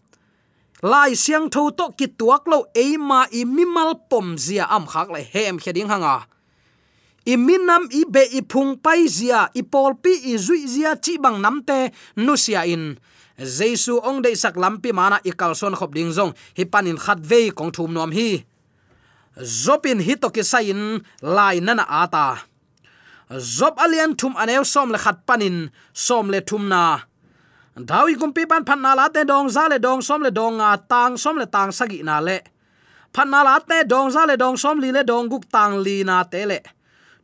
Lai 0.83 1.13
siang 1.15 1.51
tho 1.51 1.69
to 1.71 1.91
ki 1.91 2.07
tuak 2.15 2.47
lo 2.47 2.71
ei 2.75 2.95
ma 2.97 3.27
i 3.31 3.43
mimal 3.43 3.99
pom 4.09 4.37
zia 4.39 4.65
am 4.71 4.87
khak 4.87 5.11
le 5.11 5.21
hem 5.23 5.59
kheding 5.59 5.91
hanga 5.91 6.27
i 7.29 7.37
minam 7.37 7.85
i 7.93 8.03
be 8.09 8.23
i 8.39 8.41
phung 8.41 8.73
pai 8.83 9.05
zia 9.07 9.45
i 9.53 9.61
pol 9.61 9.93
pi 10.03 10.13
i 10.31 10.37
zui 10.45 10.65
zia 10.73 10.95
chi 11.03 11.17
bang 11.23 11.37
namte 11.43 11.91
nu 12.17 12.35
sia 12.37 12.65
in. 12.65 12.97
Jesu 13.37 13.99
ong 14.03 14.19
dei 14.25 14.35
sak 14.35 14.57
lampi 14.59 14.91
mana 14.91 15.19
i 15.23 15.31
kalson 15.31 15.77
khop 15.77 15.93
ding 15.95 16.11
zong, 16.11 16.33
hi 16.57 16.65
panin 16.65 16.97
khat 16.97 17.19
ve 17.19 17.51
kong 17.51 17.71
thum 17.75 17.93
nom 17.93 18.11
hi. 18.11 18.43
Zopin 19.39 20.01
hi 20.03 20.15
to 20.19 20.29
ki 20.35 20.43
sain 20.43 20.81
lai 21.21 21.59
nana 21.59 21.85
ata. 21.87 22.25
Zop 23.29 23.77
alian 23.77 24.17
thum 24.19 24.33
anew 24.41 24.63
som 24.65 24.89
le 24.91 24.97
khat 24.97 25.25
panin, 25.27 25.69
som 25.93 26.27
le 26.33 26.41
thum 26.41 26.67
na. 26.67 26.99
Dawi 27.77 28.17
kumpi 28.19 28.43
pan 28.49 28.65
phan 28.65 28.81
na 28.81 28.93
la 28.93 29.07
te 29.07 29.23
dong, 29.23 29.47
za 29.49 29.69
le 29.71 29.79
dong, 29.79 30.01
som 30.01 30.21
le 30.21 30.31
dong 30.31 30.59
a 30.59 30.75
tang, 30.75 31.15
som 31.15 31.37
le 31.37 31.45
tang 31.45 31.71
sagi 31.71 32.03
na 32.03 32.19
le. 32.19 32.41
Phan 33.13 33.29
na 33.29 33.43
la 33.43 33.59
te 33.59 33.85
dong, 33.87 34.11
za 34.11 34.25
le 34.25 34.35
dong, 34.35 34.57
som 34.57 34.81
li 34.81 34.91
le 34.91 35.03
dong, 35.03 35.29
guk 35.31 35.45
tang 35.47 35.79
li 35.79 36.03
na 36.03 36.23
te 36.23 36.43
le 36.49 36.59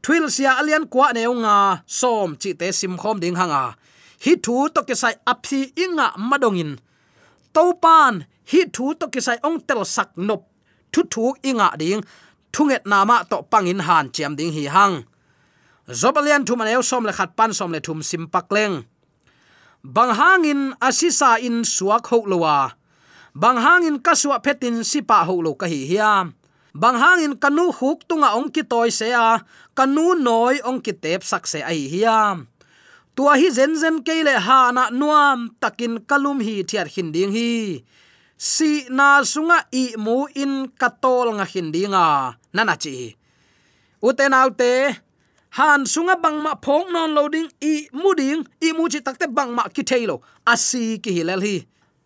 thuil 0.05 0.29
sia 0.29 0.51
alian 0.62 0.85
kwa 0.93 1.07
neu 1.17 1.33
nga 1.43 1.55
som 2.00 2.29
chi 2.41 2.51
te 2.59 2.67
sim 2.79 2.93
khom 3.01 3.17
ding 3.24 3.38
hanga. 3.41 3.63
Hi 4.24 4.33
thu 4.45 4.55
to 4.74 4.81
ke 4.88 4.95
sai 5.01 5.15
aphi 5.31 5.59
inga 5.83 6.07
madongin. 6.29 6.71
To 7.55 7.63
pan 7.83 8.13
hi 8.51 8.59
thu 8.75 8.85
to 9.00 9.05
ke 9.13 9.19
sai 9.27 9.38
ong 9.47 9.57
tel 9.67 9.81
sak 9.95 10.09
nop. 10.27 10.41
Thu 10.93 11.01
thu 11.13 11.24
inga 11.50 11.67
ding, 11.81 12.01
thunget 12.53 12.83
nama 12.91 13.17
to 13.29 13.38
pangin 13.51 13.81
han 13.88 14.05
chiam 14.13 14.33
ding 14.38 14.53
hi 14.57 14.63
hang. 14.75 14.95
Zobalian 16.00 16.45
thu 16.47 16.53
maneu 16.59 16.81
som 16.89 17.03
le 17.07 17.13
khat 17.17 17.31
pan 17.38 17.51
som 17.57 17.71
le 17.74 17.79
thum 17.85 18.00
sim 18.09 18.24
pak 18.33 18.47
leng. 18.55 18.75
Bang 19.95 20.13
hangin 20.19 20.62
asisa 20.88 21.31
in 21.47 21.57
suak 21.74 22.05
ho 22.09 22.17
lowa 22.31 22.57
bang 23.41 23.57
hangin 23.65 23.97
kaswa 24.05 24.38
phetin 24.45 24.77
sipa 24.89 25.17
ho 25.27 25.33
lo 25.45 25.51
ka 25.59 25.65
hi 25.74 25.79
hiam 25.89 26.25
bang 26.82 26.98
hangin 27.00 27.34
kanu 27.39 27.72
huk 27.72 28.03
tunga 28.03 28.36
ong 28.38 28.51
ki 28.51 28.63
toy 28.72 28.91
se 28.91 29.08
a, 29.15 29.39
kanu 29.77 30.20
noi 30.20 30.60
ong 30.67 30.84
ki 30.86 30.94
tep 31.03 31.24
sak 31.24 31.48
se 31.48 31.60
ai 31.63 31.88
hiam 31.88 32.51
tua 33.15 33.34
hi 33.39 33.48
zen 33.58 33.74
zen 33.79 34.03
keile 34.08 34.36
ha 34.46 34.60
na 34.75 34.84
nuam, 34.91 35.39
takin 35.62 36.03
kalum 36.10 36.44
hi 36.46 36.55
thiar 36.70 36.88
hin 36.94 37.10
ding 37.15 37.32
hi. 37.38 37.51
Si 38.38 38.72
na 38.98 39.24
sunga 39.24 39.58
i 39.72 39.96
mu 40.05 40.17
in 40.36 40.53
katol 40.82 41.32
nga 41.38 41.46
hin 41.51 41.72
dinga 41.75 42.05
nana 42.55 42.75
chi. 42.84 43.15
Uten 44.08 44.36
autte, 44.36 44.72
han 45.58 45.82
sunga 45.94 46.15
bangma 46.24 46.51
phong 46.63 46.91
non 46.91 47.15
loading 47.17 47.48
i 47.72 47.74
muding 48.01 48.44
i 48.67 48.70
mu 48.77 48.84
chi 48.91 49.00
takte 49.08 49.25
bangma 49.38 49.63
ki 49.75 49.84
thailo 49.89 50.15
asi 50.53 51.00
ki 51.03 51.12
hilal 51.17 51.41
hi 51.48 51.58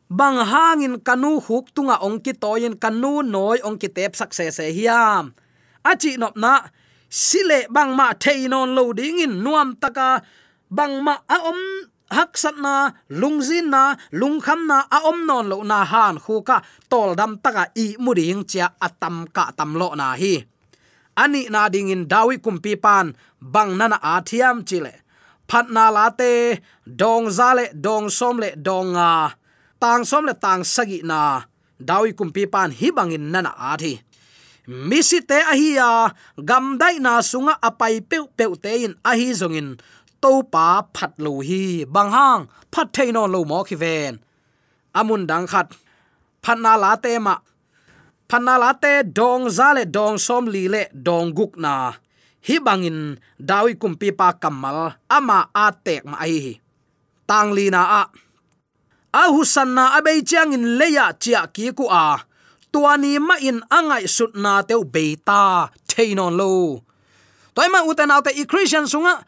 bang 0.09 0.41
hangin 0.41 0.97
kanu 1.05 1.37
huk 1.37 1.69
tunga 1.77 2.01
ong 2.01 2.17
ki 2.25 2.33
toyin 2.41 2.73
kanu 2.81 3.21
noi 3.21 3.61
ong 3.61 3.77
ki 3.77 3.89
tep 3.93 4.17
sak 4.17 4.33
se 4.33 4.49
se 4.49 4.73
hiam. 4.73 5.37
Achi 5.85 6.17
nop 6.17 6.35
na, 6.35 6.65
sile 7.07 7.69
bangma 7.69 8.17
theinon 8.17 8.73
loading 8.75 9.21
in 9.21 9.33
nuam 9.45 9.77
taka 9.79 10.25
bangma 10.73 11.13
a 11.29 11.37
om 11.49 11.61
hak 12.09 12.33
sat 12.41 12.57
na, 12.57 12.91
lungzin 13.09 13.69
na 13.69 13.93
lungkham 14.11 14.65
na, 14.65 14.89
a 14.89 14.97
om 15.09 15.25
non 15.29 15.45
lo 15.45 15.61
na 15.61 15.85
han 15.85 16.17
khu 16.17 16.41
ka 16.41 16.57
tol 16.89 17.13
dam 17.15 17.37
taka 17.37 17.69
i 17.77 17.95
muding 18.01 18.43
chia 18.49 18.67
atam 18.81 19.29
ka 19.35 19.53
tam 19.57 19.77
lo 19.77 19.93
na 19.93 20.17
hi. 20.17 20.41
Ani 21.21 21.41
na 21.53 21.69
ding 21.69 21.93
in 21.93 22.09
dawi 22.11 22.41
kumpi 22.41 22.73
pan, 22.81 23.13
bang 23.53 23.77
nana 23.77 23.97
athiam 24.01 24.65
chile. 24.65 24.93
Phatna 25.49 25.85
late 25.89 26.61
dong 26.85 27.29
zale 27.29 27.65
dong 27.73 28.09
som 28.09 28.37
le, 28.37 28.49
dong 28.55 28.95
a 28.95 29.33
tang 29.79 30.03
som 30.05 30.27
le 30.27 30.35
tang 30.35 30.61
sagi 30.63 30.99
na, 31.03 31.47
dawi 31.79 32.11
kumpi 32.13 32.43
pan 32.53 32.69
hi 32.71 32.87
bangin 32.91 33.31
nana 33.31 33.51
athi 33.73 33.93
misite 34.69 35.41
ahia 35.49 36.13
gamdai 36.37 37.01
na 37.01 37.25
sunga 37.25 37.57
apai 37.57 38.05
pe 38.05 38.21
pe 38.37 38.45
te 38.63 38.71
in 38.85 38.93
ahi 39.01 39.33
zongin 39.33 39.81
to 40.21 40.43
pa 40.43 40.85
phat 40.93 41.17
lo 41.17 41.41
hi, 41.41 41.87
bang 41.87 42.11
hang, 42.11 42.41
phat 42.71 42.87
theino 42.93 43.23
lo 43.25 43.41
mo 43.47 43.63
khi 43.63 43.75
ven. 43.75 44.13
Amun 44.93 45.23
dang 45.25 45.47
khat 45.47 45.67
phanna 46.43 46.77
la 46.77 46.91
te 47.03 47.17
ma. 47.19 47.35
Phanna 48.29 48.55
la 48.61 48.71
te 48.73 49.03
dong 49.03 49.49
za 49.49 49.73
le 49.73 49.83
dong 49.89 50.15
som 50.19 50.45
li 50.45 50.67
le 50.67 50.83
dong 50.93 51.33
guk 51.33 51.57
na. 51.57 51.97
Hi 52.47 52.55
bangin 52.65 53.17
dawi 53.39 53.73
kumpi 53.81 54.11
pa 54.19 54.37
kamal, 54.41 54.79
ama 55.09 55.39
a 55.55 55.65
tek 55.85 56.03
ma 56.05 56.17
ai 56.25 56.59
tang 57.29 57.49
li 57.57 57.65
na 57.73 57.81
a 58.01 58.03
a 59.13 59.29
husan 59.33 59.73
na 59.73 59.97
abei 59.97 60.21
chiang 60.25 60.53
in 60.53 60.77
leya 60.79 61.13
chia 61.19 61.47
ki 61.47 61.71
ku 61.73 61.85
a. 61.89 62.19
Tuani 62.71 63.17
ma 63.19 63.35
in 63.41 63.61
angai 63.71 64.05
sut 64.07 64.35
na 64.35 64.61
teu 64.61 64.83
beta 64.83 65.69
theinon 65.89 66.37
lo. 66.37 66.83
Toy 67.55 67.67
ma 67.69 67.81
uten 67.89 68.11
autte 68.13 68.31
i 68.35 68.45
christian 68.45 68.85
sunga, 68.85 69.25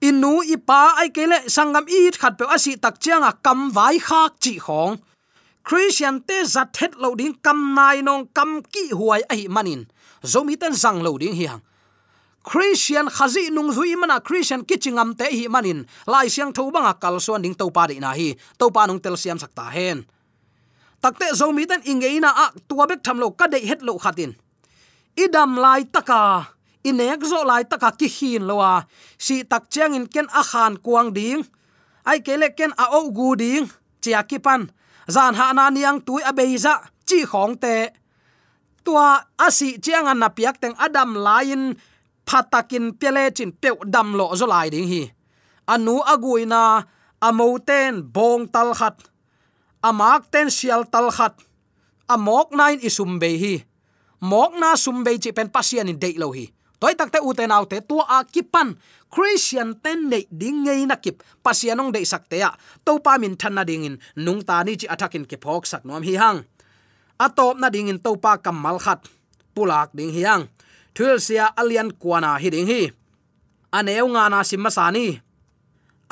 inu 0.00 0.42
ipa 0.54 0.94
ai 1.00 1.10
kele 1.10 1.38
sangam 1.50 1.84
i 1.88 2.10
khat 2.14 2.38
pe 2.38 2.44
asi 2.46 2.76
tak 2.76 3.00
chianga 3.02 3.30
kam 3.42 3.70
vai 3.74 3.98
khak 3.98 4.38
chi 4.42 4.58
khong 4.58 4.94
christian 5.64 6.20
te 6.20 6.44
zat 6.44 6.76
het 6.76 6.94
lo 7.02 7.14
ding 7.16 7.34
kam 7.42 7.74
nai 7.74 8.02
nong 8.02 8.28
kam 8.36 8.62
ki 8.62 8.92
huai 8.92 9.22
ai 9.32 9.48
manin. 9.48 9.88
Zomi 10.22 10.54
ten 10.60 10.72
zang 10.72 11.02
lo 11.02 11.18
ding 11.18 11.34
hiang 11.34 11.60
christian 12.44 13.08
khazi 13.08 13.48
nung 13.50 13.72
zui 13.72 13.96
mana, 13.96 14.20
christian 14.20 14.62
kichingam 14.68 15.16
te 15.16 15.26
hi 15.32 15.48
manin, 15.48 15.88
lai 16.06 16.28
siang 16.28 16.52
tho 16.52 16.70
banga 16.70 16.94
kal 17.00 17.16
so 17.18 17.40
ning 17.40 17.56
to 17.56 17.66
pa 17.72 17.88
de 17.88 17.96
na 17.98 18.12
hi 18.12 18.36
to 18.58 18.70
pa 18.70 18.86
nung 18.86 19.00
tel 19.00 19.16
siam 19.16 19.40
sakta 19.40 19.72
hen. 19.72 20.04
Takte 21.02 21.32
zomi 21.32 21.64
ten 21.66 21.80
ingeina 21.82 22.28
a 22.28 22.46
tua 22.68 22.86
bek 22.86 23.00
tham 23.02 23.18
lo 23.18 23.32
ka 23.32 23.48
de 23.48 23.58
het 23.64 23.82
lo 23.82 23.96
khatin 23.98 24.36
idam 25.16 25.58
lai 25.58 25.86
taka, 25.86 26.50
inek 26.82 27.22
zo 27.22 27.46
lai 27.46 27.64
taka 27.64 27.94
ki 27.94 28.08
hin 28.10 28.42
lowa 28.46 28.84
si 29.18 29.46
tak 29.46 29.70
chang 29.70 29.94
in 29.94 30.06
ken 30.06 30.26
a 30.34 30.42
khan 30.42 30.76
kuang 30.84 31.14
ding, 31.14 31.46
ai 32.06 32.18
kele 32.20 32.50
ken 32.58 32.74
a 32.76 32.84
o 32.98 33.10
gu 33.10 33.28
ding, 33.38 33.70
chia 34.02 34.22
ki 34.26 34.38
pan, 34.38 34.70
zan 35.10 35.34
ha 35.38 35.52
na 35.54 35.70
niang 35.70 36.02
tui 36.06 36.22
a 36.22 36.32
beiza 36.34 36.74
chi 37.06 37.22
khong 37.24 37.54
te. 37.62 37.94
Tua 38.84 39.22
asi 39.40 39.80
chiang 39.80 40.06
an 40.10 40.18
na 40.20 40.28
piak 40.28 40.60
teng 40.60 40.76
adam 40.76 41.16
lain 41.16 41.72
phatakin 42.26 42.96
pele 42.96 43.30
chin 43.36 43.52
peu 43.52 43.76
dam 43.84 44.16
lo 44.18 44.34
zo 44.34 44.46
lai 44.46 44.68
ding 44.70 44.88
hi. 44.88 45.02
Anu 45.68 46.00
aguina 46.04 46.84
amoten 47.20 48.02
bong 48.02 48.48
tal 48.48 48.74
khat. 48.74 48.96
Amak 49.84 50.32
ten 50.32 50.48
sial 50.50 50.84
tal 50.88 51.08
khat. 51.12 51.36
Amok 52.08 52.52
nine 52.52 52.80
isum 52.84 53.20
be 53.20 53.30
hi. 53.36 53.54
Mok 54.20 54.52
na 54.60 54.76
sum 54.76 55.04
be 55.04 55.18
chi 55.20 55.30
pen 55.36 55.48
pasian 55.48 55.88
in 55.88 56.00
dei 56.00 56.16
lo 56.16 56.32
hi. 56.32 56.48
Toy 56.80 56.92
takte 56.96 57.20
uten 57.20 57.52
autte 57.52 57.80
tu 57.88 57.96
a 58.00 58.24
kipan 58.24 58.76
christian 59.08 59.72
ten 59.80 60.08
ne 60.08 60.24
ding 60.28 60.64
ngei 60.64 60.84
na 60.88 60.96
kip. 60.96 61.22
Pasianong 61.44 61.92
dei 61.92 62.04
sakte 62.04 62.36
ya 62.40 62.50
to 62.84 63.00
pa 63.04 63.16
min 63.16 63.36
than 63.40 63.54
na 63.54 63.64
ding 63.64 63.84
in. 63.84 63.96
Nung 64.16 64.40
ta 64.44 64.64
ni 64.64 64.76
chi 64.76 64.86
attacking 64.88 65.24
ke 65.24 65.36
phok 65.36 65.64
sak 65.64 65.84
nom 65.84 66.02
hi 66.02 66.16
hang. 66.16 66.44
Atop 67.20 67.56
na 67.60 67.68
ding 67.70 67.88
in 67.88 67.98
to 68.00 68.16
pa 68.16 68.36
kamal 68.36 68.76
khat. 68.80 69.00
Pulak 69.54 69.96
ding 69.96 70.12
hi 70.12 70.22
hang 70.28 70.44
thul 70.96 71.16
sia 71.26 71.46
alian 71.60 71.90
kwana 72.02 72.30
hi. 72.42 72.48
Ding 72.54 72.68
hi 72.72 72.82
aneu 73.78 74.06
nga 74.14 74.24
na 74.32 74.38
sim 74.48 74.60
masani 74.64 75.06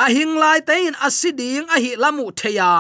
a 0.04 0.06
hing 0.14 0.34
lai 0.42 0.60
tein 0.68 0.94
a 1.06 1.08
siding 1.18 1.64
a 1.74 1.76
hi 1.84 1.90
lamu 2.02 2.26
theya 2.40 2.70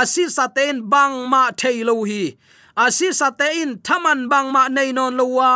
asi 0.00 0.24
saten 0.36 0.76
bang 0.92 1.16
ma 1.32 1.42
theilo 1.60 1.96
hi. 2.10 2.36
Asi 2.84 3.08
saten 3.20 3.68
thaman 3.86 4.20
bang 4.30 4.48
ma 4.54 4.62
nei 4.68 4.90
non 4.92 5.16
lowa 5.18 5.50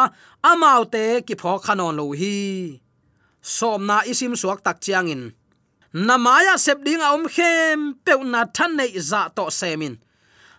amau 0.50 0.82
te 0.94 1.04
ki 1.26 1.34
pho 1.40 1.52
khanon 1.64 1.94
lo 1.98 2.06
hi. 2.20 2.36
Som 3.42 3.80
na 3.88 3.96
isim 4.10 4.34
suak 4.40 4.60
tak 4.66 4.78
chiang 4.84 5.08
in. 5.14 5.22
Namaya 6.08 6.54
sep 6.64 6.78
ding 6.86 7.02
om 7.02 7.24
khem 7.34 7.80
peuna 8.04 8.30
na 8.32 8.40
than 8.56 8.70
nei 8.78 8.92
za 9.10 9.20
to 9.36 9.44
semin 9.58 9.94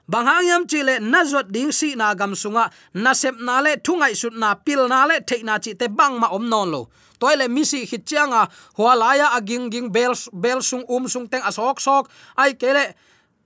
banghayam 0.09 0.67
chile 0.67 0.99
na 0.99 1.23
zot 1.23 1.51
ding 1.51 1.71
si 1.71 1.95
na 1.95 2.13
gam 2.13 2.33
sunga, 2.35 2.71
na 2.93 3.13
sep 3.13 3.35
na 3.39 3.59
le 3.61 3.77
thungai 3.77 4.15
sut 4.15 4.33
na 4.33 4.53
pil 4.55 4.87
na 4.87 5.05
le 5.05 5.19
the 5.25 5.43
na 5.43 5.57
chi 5.59 5.73
te 5.73 5.87
bang 5.87 6.19
ma 6.19 6.27
om 6.31 6.49
non 6.49 6.69
lo. 6.71 6.89
Toile 7.19 7.47
mi 7.47 7.63
si 7.63 7.85
khit 7.85 8.03
changa 8.05 8.49
hualaya 8.77 9.27
aging 9.37 9.71
ging 9.71 9.89
bel 9.89 10.13
bel 10.33 10.61
sung 10.61 10.83
um 10.89 11.07
sung 11.07 11.27
teng 11.31 11.41
asok 11.41 11.79
sok 11.79 12.09
ai 12.37 12.53
kele 12.53 12.93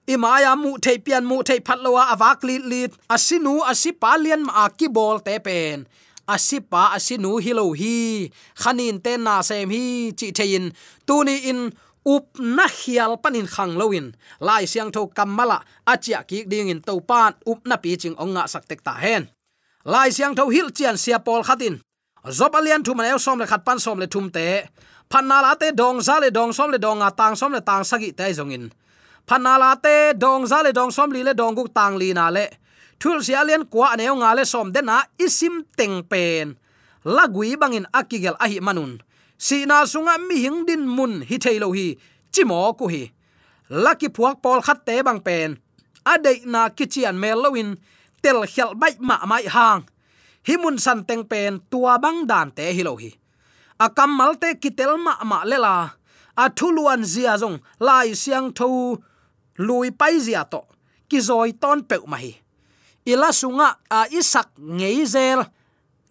imaya 0.08 0.58
mu 0.58 0.78
thei 0.82 0.98
pian 0.98 1.24
mu 1.30 1.44
thei 1.44 1.60
phatlowa 1.60 2.10
awak 2.14 2.42
lit 2.44 2.64
lit. 2.66 2.92
Asinu 3.10 3.62
asipa 3.62 4.18
lian 4.18 4.42
ma 4.48 4.70
ki 4.70 4.88
bol 4.88 5.20
te 5.20 5.38
pen. 5.40 5.86
Asipa 6.28 6.92
asinu 6.98 7.38
hilo 7.40 7.72
hi 7.74 8.32
khanin 8.62 8.98
te 9.04 9.14
na 9.18 9.42
sem 9.42 9.70
hi 9.70 10.12
chi 10.20 10.32
thein. 10.38 10.74
Tuni 11.06 11.36
in 11.52 11.60
up 12.08 12.40
na 12.40 12.66
hial 12.68 13.20
panin 13.20 13.48
khang 13.54 13.76
loin 13.76 14.16
lai 14.40 14.64
siang 14.72 14.92
tho 14.96 15.02
kamala 15.18 15.60
achia 15.84 16.24
ki 16.30 16.48
ding 16.52 16.72
in 16.72 16.80
topan 16.88 17.36
up 17.52 17.60
na 17.68 17.76
pi 17.84 18.00
ching 18.02 18.16
onga 18.24 18.44
saktek 18.48 18.80
ta 18.88 18.94
hen. 19.04 19.24
Lai 19.84 20.10
siang 20.16 20.36
tho 20.36 20.48
hil 20.56 20.70
chian 20.78 20.96
sia 21.04 21.20
pol 21.20 21.44
khatin. 21.48 21.76
Zop 22.38 22.56
alian 22.56 22.84
thu 22.84 22.94
man 22.96 23.20
som 23.20 23.40
le 23.40 23.46
khat 23.52 23.64
pan 23.68 23.80
som 23.80 24.00
le 24.00 24.08
thum 24.08 24.28
te. 24.36 24.48
Phan 25.12 25.28
na 25.28 25.38
la 25.42 25.56
te 25.56 25.72
dong 25.72 26.00
za 26.08 26.20
le 26.20 26.30
dong 26.38 26.52
som 26.58 26.72
le 26.72 26.80
dong 26.86 27.02
a 27.02 27.10
tang 27.12 27.36
som 27.36 27.52
le 27.56 27.62
tang 27.62 27.84
sagi 27.84 28.12
te 28.12 28.34
zong 28.34 28.52
in. 28.52 28.66
Na 29.40 29.54
la 29.58 29.76
te 29.76 30.14
dong 30.24 30.44
za 30.48 30.60
le 30.64 30.72
dong 30.72 30.92
som 30.92 31.12
li 31.12 31.24
le 31.24 31.34
dong 31.34 31.56
guk 31.56 31.72
tang 31.74 31.96
li 31.96 32.12
na 32.14 32.30
le. 32.30 32.48
Thul 33.00 33.24
sia 33.24 33.44
lian 33.48 33.64
kwa 33.72 33.96
ne 33.96 34.06
nga 34.12 34.36
le 34.36 34.44
som 34.46 34.72
de 34.76 34.82
na 34.82 35.04
isim 35.26 35.64
teng 35.78 36.04
pen. 36.12 36.58
Lagui 37.06 37.56
bangin 37.56 37.88
akigel 37.94 38.36
ahi 38.40 38.60
manun 38.60 39.00
si 39.38 39.66
na 39.66 39.86
sunga 39.86 40.18
mi 40.18 40.36
hing 40.44 40.66
din 40.68 40.84
mun 40.88 41.22
hi 41.22 41.38
thailo 41.38 41.70
hi. 41.78 41.88
Chimo 42.34 42.74
ku 42.80 42.86
hi. 42.94 43.04
Laki 43.70 44.08
phuak 44.16 44.42
pol 44.44 44.60
khat 44.66 44.86
te 44.86 45.02
bang 45.02 45.22
pen. 45.28 45.58
Adei 46.06 46.46
na 46.46 46.70
kichian 46.70 47.16
mel 47.22 47.40
lowin 47.44 47.70
tel 48.22 48.40
khel 48.54 48.72
bai 48.82 48.94
ma 49.00 49.18
mai 49.26 49.46
hang. 49.56 49.82
Hi 50.48 50.56
mun 50.62 50.78
san 50.78 51.00
teng 51.08 51.24
pen 51.32 51.54
tua 51.72 51.94
bang 52.04 52.20
dan 52.30 52.52
te 52.58 52.66
hi. 52.76 52.84
Lo 52.84 52.96
hi 52.96 53.12
akam 53.80 54.18
mal 54.18 54.34
te 54.42 54.58
kitel 54.62 54.98
ma 54.98 55.14
ma 55.24 55.44
lela 55.46 55.76
a 56.38 56.46
thuluan 56.58 57.02
zia 57.06 57.38
zong 57.38 57.58
lai 57.80 58.14
siang 58.14 58.54
tho. 58.58 58.98
Lui 59.58 59.90
pai 59.92 60.20
zia 60.20 60.44
to. 60.46 60.62
Ki 61.10 61.18
zoi 61.28 61.52
ton 61.62 61.82
pe 61.90 61.98
ma 62.06 62.18
hi. 62.18 62.34
Ila 63.06 63.30
sunga 63.32 63.70
a 63.90 64.00
isak 64.20 64.50
ngeizel 64.58 65.10
zel 65.14 65.42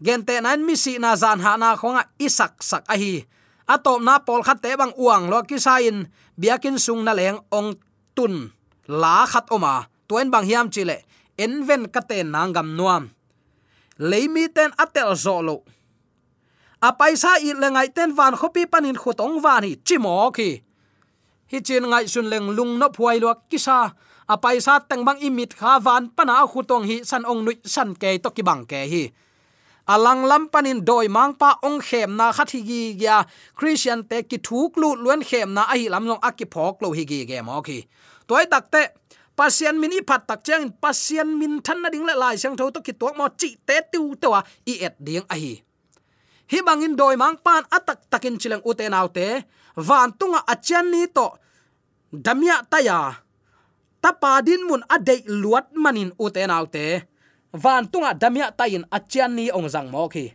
gente 0.01 0.35
nan 0.41 0.65
mi 0.67 0.77
si 0.77 0.99
na 0.99 1.17
zan 1.17 1.41
ha 1.41 1.57
na 1.57 1.77
khonga 1.77 2.09
isak 2.19 2.63
sak 2.63 2.85
a 2.89 2.97
hi. 2.97 3.25
Atop 3.67 4.01
na 4.03 4.19
pol 4.23 4.43
khat 4.47 4.63
te 4.63 4.77
bang 4.77 4.95
uang 4.97 5.31
lo 5.31 5.43
ki 5.43 5.59
sain. 5.59 6.07
Biakin 6.39 6.79
sung 6.79 7.05
na 7.05 7.13
leng 7.13 7.41
ong 7.51 7.75
tun. 8.15 8.53
La 8.87 9.27
khat 9.27 9.51
oma. 9.51 9.89
Tuen 10.09 10.31
bang 10.31 10.47
hiam 10.47 10.67
chile. 10.71 11.03
Enven 11.39 11.89
katen 11.91 12.31
nangam 12.31 12.77
nuam. 12.79 13.11
Leimi 13.99 14.49
ten 14.53 14.71
atel 14.77 15.17
zolo 15.17 15.65
a 16.81 16.93
paisa 16.93 17.41
i 17.41 17.51
lengai 17.57 17.89
ten 17.95 18.13
van 18.13 18.37
khopi 18.37 18.67
panin 18.73 18.97
khutong 19.03 19.41
van 19.41 19.65
chimo 19.85 20.31
ki 20.37 20.51
hi 21.51 21.59
chin 21.67 21.85
ngai 21.91 22.07
sun 22.09 22.27
leng 22.33 22.49
lung 22.57 22.79
no 22.79 22.89
phuai 22.97 23.19
lo 23.21 23.33
kisa 23.51 23.79
a 24.29 24.35
paisa 24.37 24.75
teng 24.89 25.05
bang 25.07 25.19
imit 25.27 25.57
kha 25.57 25.79
van 25.79 26.09
pana 26.17 26.47
khutong 26.53 26.85
hi 26.89 26.97
san 27.05 27.23
ong 27.25 27.45
nui 27.45 27.57
san 27.65 27.95
ke 28.01 28.19
to 28.23 28.31
ki 28.37 28.43
bang 28.43 28.63
ke 28.71 28.81
hi 28.93 29.03
alang 29.87 30.27
lam 30.31 30.43
panin 30.53 30.83
doi 30.89 31.07
mang 31.17 31.33
pa 31.41 31.51
ong 31.63 31.79
khem 31.79 32.11
na 32.19 32.27
khathi 32.37 32.61
gi 32.69 32.83
ya 33.05 33.17
christian 33.59 34.01
te 34.11 34.19
ki 34.31 34.39
thuk 34.47 34.71
lu 34.81 34.89
luen 35.03 35.21
khem 35.29 35.49
na 35.57 35.63
ai 35.75 35.87
lam 35.93 36.05
long 36.11 36.23
aki 36.29 36.47
phok 36.55 36.75
lo 36.83 36.89
hi 36.97 37.05
gi 37.11 37.21
ge 37.31 37.39
mo 37.47 37.63
ki 37.67 37.79
toy 38.29 38.45
tak 38.53 38.65
te 38.75 38.83
pasian 39.39 39.77
min 39.81 39.97
i 39.99 40.01
phat 40.09 40.23
tak 40.29 40.41
chang 40.47 40.65
pasian 40.83 41.29
min 41.39 41.53
than 41.67 41.79
na 41.83 41.89
ding 41.95 42.07
la 42.09 42.15
lai 42.23 42.37
sang 42.43 42.55
tho 42.59 42.65
to 42.75 42.81
ki 42.87 42.93
tok 43.01 43.15
mo 43.19 43.27
chi 43.41 43.51
te 43.69 43.77
tu 43.93 44.03
to 44.21 44.29
wa 44.35 44.41
i 44.73 44.75
et 44.87 44.95
ding 45.07 45.27
a 45.35 45.37
hi 45.43 45.55
hi 46.51 46.59
bangin 46.67 46.95
doi 47.01 47.15
mang 47.23 47.37
pan 47.45 47.63
atak 47.77 47.99
takin 48.11 48.35
chilang 48.41 48.63
uten 48.71 48.95
autte 49.01 49.29
van 49.89 50.09
tunga 50.19 50.41
achan 50.53 50.87
ni 50.93 51.03
to 51.17 51.27
damya 52.27 52.57
taya. 52.71 53.27
Tapadin 54.03 54.63
mun 54.69 54.83
adei 54.87 55.27
luat 55.27 55.75
manin 55.75 56.15
uten 56.15 56.51
autte 56.51 56.87
van 57.57 57.89
tunga 57.89 58.13
damya 58.15 58.53
tayin 58.53 58.85
achian 58.93 59.33
ni 59.35 59.51
ong 59.51 59.69
zang 59.69 59.89
mo 59.91 60.09
khi. 60.09 60.33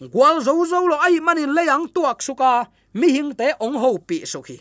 Gwal 0.00 0.40
zo 0.40 0.54
zo 0.64 0.86
lo 0.86 0.96
ai 0.98 1.20
manin 1.20 1.52
leyang 1.52 1.90
tuak 1.94 2.22
suka, 2.22 2.66
mi 2.94 3.08
hing 3.12 3.34
te 3.34 3.52
ong 3.60 3.76
ho 3.76 3.98
pi 3.98 4.24
su 4.24 4.40
khi. 4.42 4.58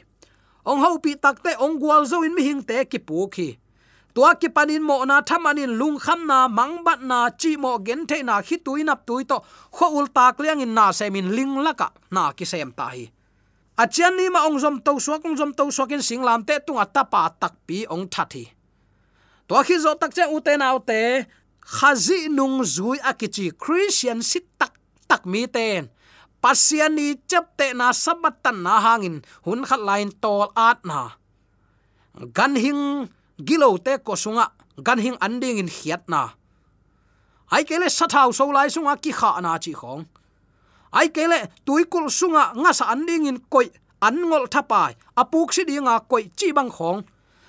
Ong 0.68 0.82
ho 0.84 1.00
pi 1.00 1.16
tak 1.16 1.40
te 1.46 1.56
ong 1.56 1.80
gwal 1.80 2.04
zo 2.06 2.22
in 2.28 2.36
mi 2.36 2.44
hing 2.44 2.62
te 2.62 2.86
ki 2.86 3.00
pu 3.00 3.30
khi. 3.32 3.56
Tua 4.14 4.34
ki 4.34 4.50
panin 4.50 4.82
mo 4.82 5.06
na 5.06 5.22
thamanin 5.22 5.78
lung 5.78 6.02
kham 6.02 6.26
na, 6.26 6.50
mang 6.50 6.82
bat 6.82 7.00
na, 7.06 7.30
chi 7.30 7.54
mo 7.54 7.78
gen 7.78 8.10
the 8.10 8.24
na, 8.26 8.42
khi 8.42 8.58
tui 8.58 8.82
nap 8.84 9.06
tui 9.06 9.24
to, 9.30 9.38
kho 9.72 9.88
ul 9.94 10.08
tak 10.10 10.42
liang 10.42 10.60
in 10.60 10.74
na 10.74 10.90
semin 10.90 11.30
ling 11.38 11.62
laka 11.62 11.94
na 12.10 12.34
ki 12.34 12.46
sem 12.46 12.72
ta 12.74 12.90
hi. 12.90 13.06
Achian 13.78 14.18
ni 14.18 14.26
ma 14.34 14.50
ong 14.50 14.58
zom 14.58 14.82
to 14.82 14.98
suak, 14.98 15.22
ong 15.22 15.38
zom 15.38 15.54
to 15.54 15.70
suak 15.70 15.94
in 15.94 16.02
singlam 16.02 16.42
te 16.42 16.58
tunga 16.66 16.86
tapa 16.90 17.30
tak 17.40 17.54
pi 17.70 17.86
ong 17.86 18.10
thathi 18.10 18.58
to 19.48 19.64
khi 19.64 19.80
zo 19.80 19.96
tak 19.96 20.12
che 20.14 20.28
u 20.28 20.40
te 20.40 20.58
nau 20.58 20.80
te 20.80 21.24
khazi 21.68 22.32
nung 22.32 22.64
zui 22.64 22.96
akichi 23.04 23.52
christian 23.52 24.24
sit 24.24 24.48
tak 24.56 24.72
tak 25.12 25.28
mi 25.28 25.44
ten. 25.52 25.92
Pasian 26.40 26.96
chepte 27.28 27.76
na 27.76 27.92
sabatan 27.92 28.64
na 28.64 28.80
hangin, 28.80 29.26
hun 29.44 29.68
khat 29.68 29.82
line 29.82 30.14
tol 30.22 30.48
at 30.56 30.80
na. 30.86 31.18
Gan 32.32 32.56
hing 32.56 33.10
gilo 33.42 33.76
te 33.82 33.98
ko 34.00 34.14
sunga, 34.16 34.54
gan 34.80 35.02
hing 35.02 35.18
anding 35.20 35.60
in 35.60 35.68
khiat 35.68 36.08
na. 36.08 36.38
Ai 37.52 37.66
kele 37.66 37.90
sathau 37.90 38.30
so 38.32 38.48
lai 38.54 38.70
sunga 38.70 38.96
ki 39.02 39.12
kha 39.12 39.42
na 39.42 39.58
chi 39.58 39.74
khong. 39.74 40.06
Ai 40.94 41.10
kele 41.10 41.52
tuikul 41.66 42.08
sunga 42.08 42.54
nga 42.54 42.72
sa 42.72 42.94
anding 42.94 43.28
in 43.28 43.38
koi, 43.50 43.68
an 44.00 44.16
ngol 44.30 44.46
thapai, 44.48 44.94
apuk 45.18 45.52
si 45.52 45.66
dinga 45.66 46.06
koi 46.06 46.30
chi 46.38 46.54
bang 46.54 46.70
khong. 46.70 47.02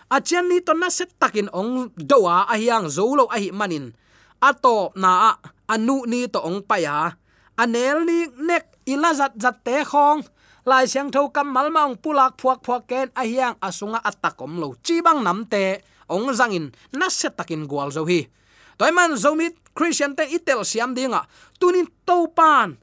Achian 0.09 0.49
ni 0.49 0.65
to 0.65 0.73
na 0.73 0.89
set 0.89 1.13
takin 1.21 1.53
ong 1.53 1.93
dowa 1.93 2.49
ahiang 2.49 2.89
zolo 2.89 3.29
ahi 3.29 3.53
manin 3.53 3.93
atop 4.41 4.95
na 4.97 5.37
anu 5.69 6.07
ni 6.07 6.27
to 6.31 6.39
ong 6.41 6.63
pa 6.63 6.77
ya 6.79 7.13
anel 7.59 8.07
ni 8.07 8.31
nek 8.39 8.87
ila 8.87 9.11
zat 9.13 9.35
zat 9.37 9.67
te 9.67 9.85
khong. 9.85 10.23
Lai 10.69 10.85
siang 10.85 11.09
tho 11.09 11.33
kam 11.33 11.49
mal 11.49 11.73
maung 11.73 11.97
pulak 11.97 12.37
phuak 12.37 12.61
phuak 12.61 12.83
ken 12.91 13.09
ahiang 13.17 13.57
asunga 13.57 14.05
atakom 14.05 14.61
lo 14.61 14.77
chi 14.85 15.01
bang 15.01 15.25
nam 15.25 15.49
te 15.49 15.81
ong 16.13 16.29
zangin 16.37 16.69
na 16.93 17.09
se 17.09 17.33
takin 17.33 17.65
gwal 17.65 17.89
zo 17.89 18.05
hi. 18.05 18.29
Toy 18.77 18.93
man 18.93 19.17
zomit 19.17 19.57
christian 19.73 20.13
te 20.13 20.29
itel 20.29 20.61
siam 20.69 20.93
dinga 20.93 21.25
tunin 21.57 21.89
to 22.05 22.29
pan. 22.37 22.77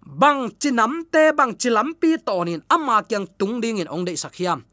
Bang 0.00 0.52
chinam 0.60 1.04
te, 1.12 1.32
bang 1.32 1.56
chilam 1.60 1.96
pi 1.96 2.20
tonin 2.20 2.60
ama 2.68 3.04
kyang 3.08 3.24
tung 3.38 3.60
ding 3.60 3.80
in 3.80 3.88
ong 3.88 4.04
de 4.04 4.16
sakhiam 4.16 4.64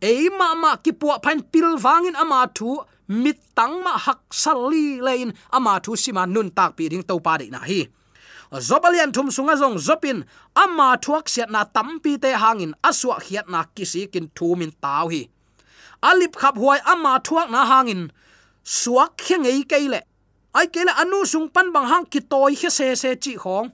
ei 0.00 0.28
ma 0.28 0.52
ma 0.54 0.76
ki 0.76 0.92
pu 0.92 1.08
phan 1.24 1.40
pil 1.52 1.80
wangin 1.80 2.16
ama 2.16 2.44
thu 2.52 2.76
mit 3.08 3.38
tang 3.54 3.82
ma 3.84 3.96
hak 3.98 4.20
sali 4.30 5.00
lein, 5.00 5.32
ama 5.52 5.80
thu 5.80 5.96
sima 5.96 6.26
nun 6.26 6.50
tak 6.50 6.76
pi 6.76 6.88
ding 6.88 7.02
to 7.02 7.18
pa 7.20 7.36
de 7.38 7.50
na 7.50 7.58
hi. 7.58 7.88
Zobalian 8.52 9.12
thum 9.12 9.28
sunga 9.30 9.56
zong 9.58 9.78
zopin 9.78 10.24
ama 10.54 10.96
thuak 10.96 11.26
siat 11.26 11.50
na 11.50 11.64
tampi 11.64 12.14
te 12.22 12.30
hangin 12.42 12.74
aswa 12.82 13.18
khiat 13.18 13.48
na 13.48 13.64
kisi 13.74 14.06
kin 14.12 14.30
thumin 14.36 14.72
taw 14.82 15.08
hi. 15.08 15.28
Alip 16.02 16.36
khap 16.36 16.54
huai, 16.54 16.78
ama 16.86 17.18
thuak 17.26 17.50
na 17.50 17.66
hangin 17.66 18.12
suak 18.62 19.16
khengei 19.18 19.62
keile 19.70 20.00
ai 20.54 20.66
kele 20.74 20.92
anu 21.02 21.26
sung 21.26 21.48
pan 21.54 21.72
bang 21.74 21.86
hang 21.90 22.06
ki 22.12 22.20
toy 22.30 22.54
khe 22.60 22.70
se 22.70 22.94
se 22.94 23.10
chi 23.16 23.34
khong. 23.42 23.68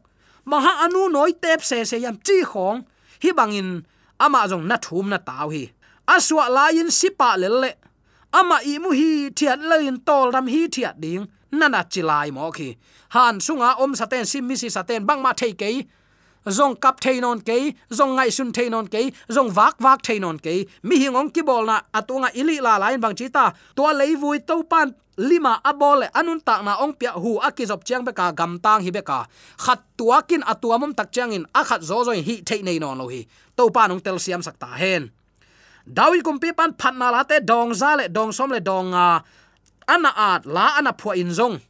Bang 0.49 0.63
hang 0.67 0.79
anu 0.85 1.09
noi 1.09 1.33
tep 1.43 1.61
se 1.63 1.85
se 1.85 1.97
yam 2.05 2.17
chi 2.27 2.43
khong. 2.43 2.79
Hi 3.23 3.31
bangin 3.39 3.85
ama 4.19 4.41
zong 4.51 4.65
na 4.71 4.77
thum 4.85 5.07
na 5.13 5.19
taw 5.19 5.49
hi. 5.55 5.65
Aswa 6.09 6.49
lain 6.49 6.91
sipa 6.91 7.37
lele 7.37 7.71
ama 8.33 8.59
i 8.65 8.79
mu 8.79 8.91
hi 8.91 9.31
thiat 9.39 9.61
lein 9.71 9.97
tol 10.07 10.33
ram 10.35 10.47
hi 10.47 10.69
thiat 10.75 10.97
ding. 11.05 11.27
Nana 11.53 11.85
chilai 11.93 12.29
mo 12.33 12.51
khi. 12.51 12.77
Han 13.15 13.41
sunga 13.41 13.77
om 13.83 13.93
saten 13.95 14.25
sim 14.27 14.47
mi 14.49 14.57
si 14.57 14.69
saten 14.77 15.07
bang 15.07 15.21
ma 15.23 15.33
thei 15.41 15.53
ke 15.53 15.71
zong 16.47 16.75
kap 16.81 17.01
thei 17.01 17.21
non 17.21 17.41
ke 17.41 17.75
zong 17.91 18.17
ngai 18.17 18.31
sun 18.31 18.53
thei 18.53 18.69
non 18.69 18.87
ke 18.87 19.13
zong 19.29 19.51
vak 19.57 19.79
vak 19.79 20.01
thei 20.03 20.19
non 20.19 20.39
ke 20.39 20.55
mi 20.83 20.97
hingong 21.03 21.31
ki 21.31 21.43
bol 21.43 21.65
na 21.67 21.81
atunga 21.93 22.29
ili 22.35 22.57
la 22.61 22.79
lain 22.83 23.01
bang 23.01 23.15
chita 23.15 23.53
to 23.77 23.83
lei 23.93 24.17
vui 24.17 24.39
to 24.49 24.63
pan, 24.65 24.95
lima 25.17 25.61
abole 25.65 26.09
anun 26.15 26.41
tak 26.41 26.65
na 26.65 26.81
ong 26.83 26.95
pia 26.99 27.13
hu 27.13 27.39
akizop 27.39 27.85
chiang 27.85 28.05
be 28.05 28.13
ka 28.13 28.33
gam 28.33 28.59
tang 28.59 28.83
hi 28.83 28.91
be 28.91 29.03
ka 29.03 29.27
khat 29.59 29.81
tuakin 29.97 30.43
atuamum 30.43 30.93
tak 30.97 31.13
chiang 31.13 31.33
in 31.33 31.45
akhat 31.55 31.81
zo 31.85 32.03
zo 32.05 32.13
hi 32.13 32.43
thei 32.49 32.63
nei 32.63 32.79
non 32.79 32.99
lo 32.99 33.07
hi. 33.13 33.27
To 33.57 33.71
pa 33.71 33.87
nong 33.87 34.01
tel 34.01 34.19
siam 34.19 34.43
sakta 34.43 34.67
hen 34.67 35.13
dawi 35.87 36.23
kumpi 36.23 36.53
pan 36.57 36.73
phat 36.79 36.95
na 36.95 37.11
la 37.11 37.23
te 37.23 37.41
dong 37.41 37.75
za 37.75 37.97
le 37.97 38.09
dong 38.09 38.33
som 38.33 38.51
le 38.51 38.61
dong, 38.61 38.95
a, 38.95 39.23
ana 39.89 40.11
at 40.17 40.47
la 40.47 40.79
ana 40.79 40.93
phua 40.93 41.17
in 41.17 41.31
zong. 41.31 41.61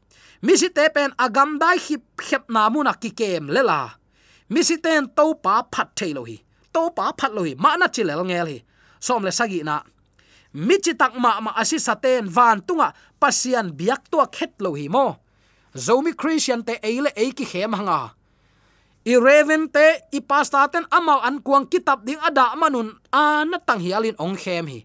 Mi 0.43 0.57
si 0.57 0.69
te 0.69 0.89
pen 0.95 1.15
agam 1.19 1.59
dai 1.59 1.79
hi 1.79 1.97
khep 2.19 2.51
na 2.51 2.69
mu 2.69 2.83
na 2.83 2.93
ki 2.93 3.11
kem 3.11 3.47
le 3.47 3.63
la. 3.63 3.81
Mi 4.51 4.63
si 4.63 4.77
ten 4.77 5.07
to 5.17 5.35
pa 5.45 5.63
phat 5.73 5.89
thailo 5.95 6.23
hi. 6.27 6.37
To 6.75 6.91
pa 6.91 7.13
phat 7.19 7.31
lo 7.37 7.43
hi. 7.47 7.55
Ma 7.55 7.77
na 7.77 7.87
chilel 7.87 8.23
ngel 8.27 8.49
hi. 8.53 8.59
Som 8.99 9.23
le 9.23 9.33
sagi 9.33 9.63
na. 9.63 9.77
Mi 10.53 10.77
chi 10.85 10.93
tak 11.01 11.15
ma 11.17 11.41
ma 11.41 11.51
asi 11.63 11.79
saten 11.79 12.27
van 12.37 12.59
tunga 12.67 12.93
pasian 13.21 13.71
biak 13.79 14.11
to 14.11 14.19
khet 14.37 14.53
lo 14.65 14.75
hi 14.75 14.89
mo. 14.89 15.07
Zomi 15.75 16.13
christian 16.21 16.61
te 16.67 16.75
eile 16.83 17.11
e 17.17 17.31
ki 17.33 17.45
khem 17.53 17.73
hanga 17.79 18.01
i 19.03 19.19
raven 19.19 19.67
te, 19.67 19.87
i 20.15 20.21
pasta 20.23 20.63
ten 20.71 20.87
amal 20.95 21.19
an 21.27 21.43
kuang 21.43 21.67
kitab 21.67 22.07
ding 22.07 22.19
ada 22.23 22.55
manun 22.55 22.95
ana 23.11 23.59
tang 23.59 23.83
hialin 23.83 24.15
ong 24.19 24.39
khem 24.39 24.67
hi. 24.71 24.81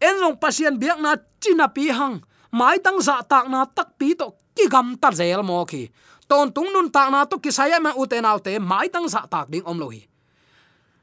En 0.00 0.16
long 0.22 0.38
pasian 0.38 0.78
biak 0.78 1.02
na 1.02 1.18
china 1.42 1.66
pi 1.66 1.90
hang, 1.90 2.22
mai 2.54 2.78
tang 2.78 3.02
za 3.02 3.20
tak 3.26 3.50
na 3.50 3.66
tak 3.66 3.98
pi 3.98 4.14
to 4.14 4.32
ki 4.54 4.70
gam 4.70 4.94
ta 4.94 5.10
zel 5.10 5.42
mo 5.42 5.66
ki 5.66 5.90
ton 6.30 6.46
tung 6.54 6.70
nun 6.70 6.86
tak 6.94 7.10
na 7.10 7.26
to 7.26 7.42
ki 7.42 7.50
saya 7.50 7.82
ma 7.82 7.90
uten 7.98 8.22
autte 8.22 8.54
mai 8.62 8.86
tang 8.86 9.10
za 9.10 9.26
tak 9.26 9.50
ding 9.50 9.66
om 9.66 9.78
lo 9.78 9.90
hi. 9.90 10.06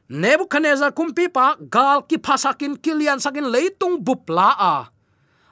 Nebuchadnezzar 0.07 0.95
kumpi 0.95 1.27
pa, 1.27 1.59
gal 1.59 2.07
ki 2.07 2.23
phasakin 2.23 2.79
kilian 2.79 3.19
sakin 3.19 3.51
leitung 3.51 3.99
bupla 3.99 4.55
a. 4.55 4.75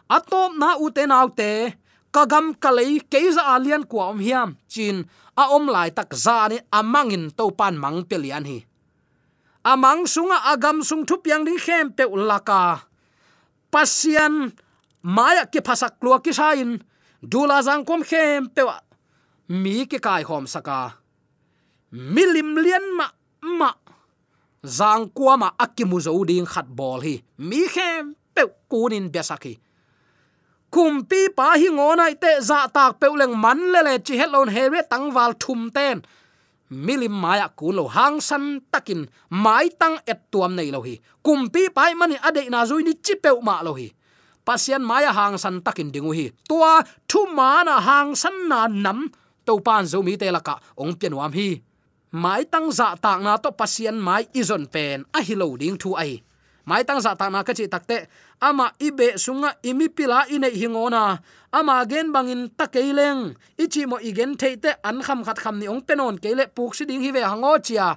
Atom 0.07 0.55
na 0.55 0.79
uten 0.79 1.11
autte 1.11 1.75
kagam 2.15 2.55
kalei 2.55 3.03
keiza 3.03 3.43
alian 3.43 3.83
kwa 3.83 4.15
om 4.15 4.19
hiam, 4.23 4.55
chin 4.71 5.03
a 5.35 5.43
om 5.55 5.67
lai 5.67 5.91
tak 5.91 6.15
za 6.15 6.47
ni 6.47 6.57
amangin 6.71 7.31
to 7.35 7.51
pan 7.51 7.75
mang 7.75 8.07
pelian 8.07 8.47
hi. 8.47 8.63
Amang 9.65 10.05
sunga 10.05 10.45
agam 10.51 10.85
sung 10.85 11.03
thup 11.03 11.25
yang 11.27 11.43
ding 11.43 11.57
khem 11.57 11.91
pe 11.91 12.05
ulaka 12.05 12.85
pasian, 13.73 14.53
maya 15.01 15.43
ki 15.49 15.59
phasak 15.59 15.99
klua 15.99 16.21
ki 16.23 16.31
sain 16.31 16.79
dula 17.19 17.59
jang 17.65 17.83
kom 17.83 18.05
khem 18.05 18.47
pewa 18.53 18.77
mi 19.49 19.89
ki 19.89 19.99
kai 19.99 20.23
hom 20.23 20.45
saka 20.47 21.01
milim 21.91 22.55
lian 22.55 22.85
ma 22.97 23.07
ma. 23.59 23.71
Zang 24.65 25.13
kwa 25.13 25.37
ma 25.37 25.49
akimu 25.61 26.01
zo 26.01 26.17
ding 26.25 26.49
khat 26.49 26.65
bol 26.65 27.01
hi. 27.05 27.21
Mi 27.37 27.69
khem 27.69 28.17
pe 28.33 28.49
kunin 28.69 29.13
besaki 29.13 29.53
kumpi 30.75 31.31
pa 31.31 31.55
hi 31.55 31.71
ngonai 31.71 32.19
te 32.19 32.31
za 32.43 32.67
tak 32.75 32.99
peuleng 32.99 33.31
man 33.43 33.59
le 33.71 33.79
le 33.87 33.93
chi 34.05 34.13
helon 34.19 34.51
here 34.55 34.81
tangwal 34.91 35.31
thum 35.43 35.71
ten. 35.75 36.03
Milim 36.85 37.15
maya 37.23 37.47
kulo 37.59 37.87
hang 37.95 38.19
san 38.19 38.59
takin, 38.71 39.07
mai 39.43 39.71
tang 39.79 39.95
et 40.11 40.19
tuam 40.31 40.51
nei 40.57 40.69
lo 40.75 40.79
hi. 40.87 40.99
Kumpi 41.25 41.71
pai 41.75 41.91
mani 41.99 42.17
ade 42.27 42.43
na 42.51 42.59
zui 42.69 42.83
ni 42.83 42.93
chi 43.05 43.15
peu 43.23 43.37
ma 43.47 43.63
lo 43.65 43.71
hi. 43.79 43.87
Pasian 44.47 44.83
maya 44.89 45.11
hang 45.17 45.37
san 45.43 45.55
takin 45.65 45.89
dingu 45.93 46.11
hi. 46.17 46.25
Tua 46.49 46.83
thu 47.09 47.21
mana 47.37 47.75
hang 47.87 48.11
san 48.21 48.35
na 48.51 48.67
nam 48.67 48.99
to 49.45 49.53
pan 49.65 49.83
zo 49.91 50.03
mi 50.03 50.13
te 50.21 50.27
laka 50.35 50.55
ong 50.81 50.93
pian 50.99 51.15
wam 51.15 51.31
hi. 51.37 51.49
Mai 52.23 52.43
tang 52.51 52.67
za 52.77 52.87
tak 53.03 53.19
na 53.23 53.37
to 53.43 53.49
pasian 53.59 53.95
mai 54.07 54.23
izon 54.39 54.63
pen 54.73 55.07
a 55.17 55.19
hilo 55.27 55.47
ding 55.61 55.77
thu 55.81 55.89
ai. 56.03 56.19
Mai 56.67 56.83
tang 56.87 56.99
za 57.05 57.11
tak 57.19 57.29
na 57.31 57.39
ka 57.47 57.53
chi 57.57 57.65
takte 57.73 57.97
ama 58.41 58.71
ibe 58.79 59.17
sunga 59.17 59.55
imi 59.63 59.89
pila 59.89 60.27
ine 60.29 60.49
hingona. 60.49 61.19
Ama 61.51 61.85
gen 61.85 62.11
bangin 62.11 62.49
takeileng 62.51 63.35
ichi 63.57 63.85
mo 63.85 63.97
igen 63.99 64.35
theite 64.35 64.75
an 64.83 65.01
kham 65.01 65.23
khat 65.23 65.39
kham 65.39 65.59
ni 65.59 65.67
ong 65.67 65.81
penon 65.87 66.19
kele 66.19 66.47
puk 66.51 66.75
si 66.75 66.85
ding 66.85 67.01
hi 67.01 67.11
ve 67.11 67.21
hango 67.23 67.57
chia. 67.63 67.95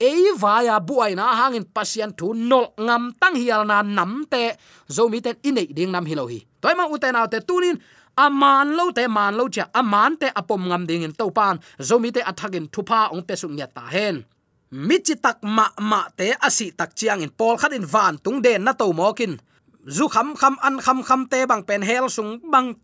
Ei 0.00 0.30
vaya 0.36 0.78
buai 0.78 1.16
na 1.16 1.34
hangin 1.34 1.64
pasian 1.64 2.12
thu 2.12 2.34
nol 2.34 2.70
ngam 2.78 3.12
tang 3.20 3.34
hial 3.34 3.64
na 3.66 3.82
nam 3.82 4.24
te. 4.30 4.54
Zomi 4.88 5.22
ten 5.22 5.36
ine 5.42 5.66
ding 5.66 5.90
nam 5.90 6.06
hilohi. 6.06 6.44
Toy 6.60 6.74
ma 6.74 6.84
uten 6.86 7.16
autte 7.16 7.40
tunin 7.48 7.80
aman 8.16 8.76
lo 8.76 8.90
te 8.92 9.08
man 9.08 9.34
lo 9.34 9.48
cha 9.48 9.64
aman 9.74 10.16
te 10.20 10.28
apom 10.28 10.68
ngam 10.68 10.86
ding 10.86 11.02
in 11.02 11.12
topan. 11.12 11.58
Zomi 11.80 12.12
te 12.12 12.20
athagin 12.20 12.68
thupa 12.68 13.08
ong 13.10 13.22
pesung 13.24 13.56
nya 13.56 13.66
ta 13.66 13.88
hen. 13.90 14.24
Michi 14.70 15.16
tak 15.16 15.40
ma 15.42 15.66
ma 15.80 16.12
te 16.12 16.36
asi 16.46 16.70
tak 16.76 16.92
chiang 16.94 17.24
in 17.24 17.30
pol 17.30 17.56
khat 17.56 17.72
in 17.72 17.86
van 17.88 18.18
tung 18.20 18.42
den 18.44 18.64
na 18.64 18.72
to 18.76 18.92
mokin 18.92 19.40
zu 19.88 20.08
kham 20.08 20.36
kham 20.36 20.54
an 20.60 20.76
kham 20.84 21.02
kham 21.02 21.26
te 21.26 21.46
bang 21.46 21.62
pen 21.64 21.82
hel 21.82 22.08
sung 22.08 22.38
bang 22.52 22.74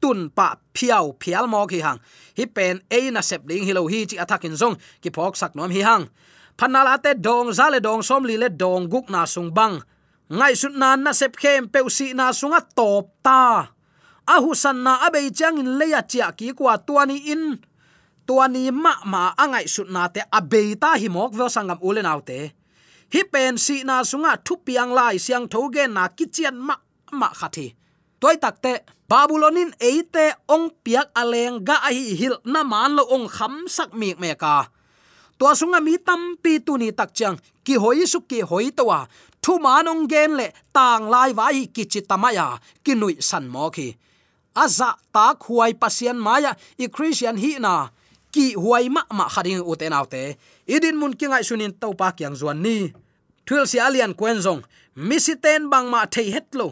tun 0.00 0.28
pa 0.36 0.56
phiao 0.74 1.12
phial 1.20 1.46
mo 1.46 1.66
ki 1.66 1.80
hang. 1.80 1.98
Hi 2.36 2.44
pen 2.56 2.80
e 2.88 3.10
na 3.10 3.20
sep 3.20 3.44
ding 3.48 3.64
hilo 3.68 3.86
hi 3.86 4.04
chi 4.08 4.16
athakin 4.16 4.56
zong. 4.56 4.76
Ki 5.02 5.10
phok 5.10 5.36
sak 5.36 5.52
nom 5.56 5.70
hi 5.70 5.82
hang. 5.84 6.08
Phanala 6.58 6.96
te 7.04 7.14
dong 7.14 7.52
zale 7.52 7.80
dong, 7.80 8.02
som 8.02 8.24
li 8.24 8.36
le 8.36 8.48
dong, 8.48 8.88
guk 8.88 9.10
na 9.10 9.26
sung 9.26 9.50
bang. 9.54 9.82
Ngai 10.30 10.54
sut 10.56 10.72
na 10.72 10.96
na 10.96 11.12
sep 11.12 11.36
khem 11.36 11.68
pe 11.68 11.80
si 11.88 12.14
na 12.14 12.32
sunga 12.32 12.60
top 12.76 13.12
ta. 13.22 13.68
Ahu 14.24 14.54
san 14.56 14.80
na 14.82 15.04
abe 15.06 15.20
chang 15.34 15.58
in 15.60 15.76
leya 15.78 16.00
chia 16.10 16.32
ki 16.32 16.56
kwa 16.56 16.78
tuani 16.78 17.16
in. 17.28 17.60
Tuani 18.26 18.72
ma 18.72 18.92
ma 19.04 19.22
angai 19.36 19.68
sut 19.68 19.88
na 19.92 20.08
te 20.08 20.20
abe 20.32 20.76
ta 20.80 20.96
hi 20.96 21.08
mok 21.08 21.32
ve 21.36 21.44
sangam 21.52 21.78
ulen 21.82 22.08
autte 22.08 22.63
hi 23.12 23.22
pen 23.32 23.58
si 23.64 23.76
na 23.88 23.96
sunga 24.10 24.32
thu 24.46 24.54
piang 24.66 24.92
lai 24.98 25.16
siang 25.24 25.46
thoge 25.52 25.84
na 25.96 26.08
kichian 26.16 26.56
ma 26.66 26.74
ma 27.20 27.28
khathi 27.38 27.66
toy 28.20 28.36
takte 28.40 28.72
babylonin 29.04 29.76
eite 29.76 30.32
ong 30.48 30.72
piak 30.84 31.12
aleng 31.12 31.60
ga 31.60 31.76
hi 31.92 32.16
hil 32.16 32.40
na 32.48 32.64
man 32.64 32.96
lo 32.96 33.04
ong 33.14 33.28
kham 33.28 33.68
sak 33.68 33.92
mi 33.92 34.16
me 34.16 34.32
ka. 34.32 34.66
To 35.38 35.44
sunga 35.52 35.78
mi 35.84 35.94
tam 36.00 36.40
pi 36.42 36.62
tu 36.64 36.80
ni 36.80 36.88
tak 36.98 37.10
chang 37.12 37.36
ki 37.66 37.74
hoi 37.82 38.06
su 38.08 38.24
ki 38.30 38.40
hoi 38.48 38.72
to 38.72 38.88
wa. 38.88 39.04
Thu 39.44 39.60
manong 39.60 40.08
gen 40.08 40.40
le 40.40 40.46
tang 40.72 41.04
lai 41.12 41.30
vai 41.36 41.68
ki 41.74 41.84
chi 41.92 42.00
tamaya 42.00 42.46
ki 42.84 42.92
nui 43.00 43.14
san 43.20 43.44
mo 43.52 43.68
ki 43.76 43.88
aza 44.62 44.90
ta 45.14 45.34
khuai 45.42 45.72
pasian 45.82 46.16
maya 46.26 46.52
i 46.78 46.86
christian 46.88 47.36
hi 47.36 47.58
na 47.60 47.74
ki 48.34 48.46
huai 48.58 48.90
ma 48.90 49.02
ma 49.18 49.24
khading 49.34 49.62
uten 49.70 49.94
autte 49.98 50.22
idin 50.74 50.96
mun 51.00 51.14
kingai 51.18 51.44
sunin 51.48 51.72
to 51.80 51.88
pa 52.00 52.08
kyang 52.18 52.34
zuan 52.40 52.58
ni. 52.66 52.90
Thil 53.46 53.64
si 53.70 53.78
alian 53.86 54.12
kwenzong 54.18 54.60
misiten 55.08 55.62
bang 55.72 55.86
ma 55.92 56.00
thei 56.14 56.28
het 56.34 56.50
lo. 56.58 56.68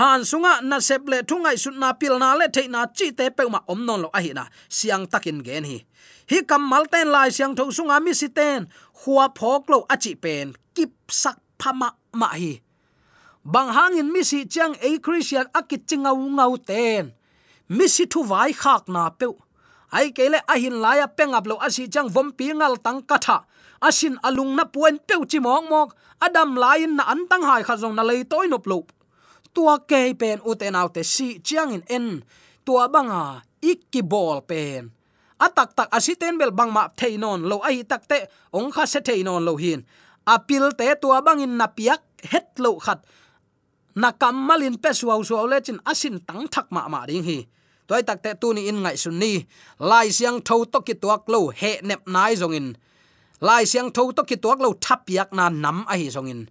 Han 0.00 0.20
sunga 0.30 0.52
na 0.68 0.76
sep 0.88 1.02
le 1.10 1.18
thungai 1.28 1.56
sut 1.62 1.76
na 1.82 1.88
pil 2.00 2.14
na 2.22 2.28
le 2.38 2.46
thei 2.54 2.68
na 2.74 2.80
chi 2.96 3.08
te 3.18 3.26
pe 3.36 3.42
ma 3.54 3.60
om 3.72 3.80
non 3.86 4.00
lo 4.04 4.08
a 4.18 4.20
hi 4.24 4.32
na. 4.38 4.44
Siang 4.76 5.04
takin 5.12 5.40
gen 5.46 5.64
hi. 5.70 5.78
Hi 6.30 6.38
kam 6.50 6.62
mal 6.70 6.84
ten 6.92 7.08
lai 7.14 7.28
siang 7.36 7.54
tho 7.58 7.64
sunga 7.76 7.96
misiten 8.06 8.68
huwa 9.00 9.26
phok 9.38 9.62
lo 9.72 9.78
a 9.92 9.96
chi 10.02 10.12
pen. 10.22 10.46
Kip 10.76 10.92
sak 11.22 11.38
phama 11.60 11.88
ma 12.20 12.28
hi. 12.40 12.52
Bang 13.52 13.70
hangin 13.76 14.12
mi 14.12 14.22
si 14.30 14.44
chang 14.54 14.74
a 14.88 14.90
christian 15.04 15.46
akit 15.58 15.82
chingau 15.88 16.18
ngau 16.36 16.54
ten. 16.68 17.16
Mi 17.76 17.86
si 17.94 18.04
thu 18.12 18.20
vai 18.30 18.52
khak 18.52 18.88
na 18.94 19.08
peu 19.20 19.34
ai 19.96 20.12
kele 20.16 20.38
a 20.52 20.54
hin 20.62 20.76
laya 20.84 21.06
pengap 21.08 21.44
lo 21.50 21.56
asi 21.66 21.88
chang 21.88 22.08
vom 22.14 22.28
pi 22.38 22.52
ngal 22.52 22.76
tang 22.84 23.00
katha 23.10 23.44
asin 23.80 24.16
alung 24.26 24.52
na 24.58 24.64
puen 24.64 24.96
peu 25.08 25.22
chi 25.30 25.38
mok 25.40 25.64
mok 25.70 25.88
adam 26.20 26.56
lain 26.62 26.96
na 26.98 27.04
an 27.12 27.20
tang 27.30 27.44
hai 27.48 27.62
kha 27.66 27.74
jong 27.80 27.94
na 27.96 28.02
lei 28.02 28.24
toy 28.24 28.46
nop 28.48 28.66
lo 28.70 28.78
tua 29.54 29.74
ke 29.90 30.00
pen 30.20 30.38
uten 30.50 30.78
autte 30.80 31.02
si 31.02 31.40
chiang 31.46 31.72
in 31.76 31.84
en. 31.88 32.06
Tua 32.68 32.84
banga 32.84 33.40
ikki 33.64 34.04
bol 34.04 34.44
pen 34.44 34.92
atak 35.40 35.72
tak 35.72 35.88
asiten 35.88 36.36
bel 36.36 36.52
bang 36.52 36.68
ma 36.68 36.84
theinon 36.92 37.48
lo 37.48 37.56
ai 37.64 37.80
takte 37.80 38.28
ong 38.52 38.68
kha 38.74 38.84
se 38.84 39.00
theinon 39.00 39.40
lo 39.40 39.56
hin 39.56 39.80
apil 40.28 40.76
te 40.78 40.84
tua 41.00 41.24
bangin 41.24 41.56
na 41.56 41.66
piak 41.76 42.02
het 42.28 42.60
lo 42.60 42.76
khat 42.76 43.00
na 43.96 44.12
kamalin 44.12 44.76
pe 44.82 44.90
suaw 44.92 45.20
suaw 45.24 45.48
le 45.48 45.58
chin 45.64 45.80
asin 45.90 46.20
tang 46.28 46.44
thak 46.52 46.68
ma 46.74 46.82
ma 46.92 47.00
ding 47.08 47.24
hi 47.24 47.38
toy 47.88 48.02
takte 48.08 48.30
tu 48.40 48.52
ni 48.54 48.68
in 48.70 48.78
ngai 48.84 48.96
sun 49.02 49.18
ni. 49.22 49.32
Lai 49.90 50.08
siang 50.16 50.38
tho 50.46 50.56
to 50.72 50.78
ki 50.86 50.94
tuak 51.02 51.22
lo 51.32 51.40
he 51.60 51.72
nep 51.88 52.02
nai 52.14 52.32
zong 52.40 52.54
in. 52.58 52.68
Lai 53.40 53.64
siang 53.70 53.88
tho 53.96 54.02
to 54.16 54.22
ki 54.28 54.36
tuak 54.42 54.58
lo 54.64 54.70
thap 54.84 55.02
yak 55.16 55.32
na 55.38 55.48
nam 55.48 55.78
a 55.92 55.94
hi 56.00 56.08
zong 56.14 56.30
in. 56.34 56.42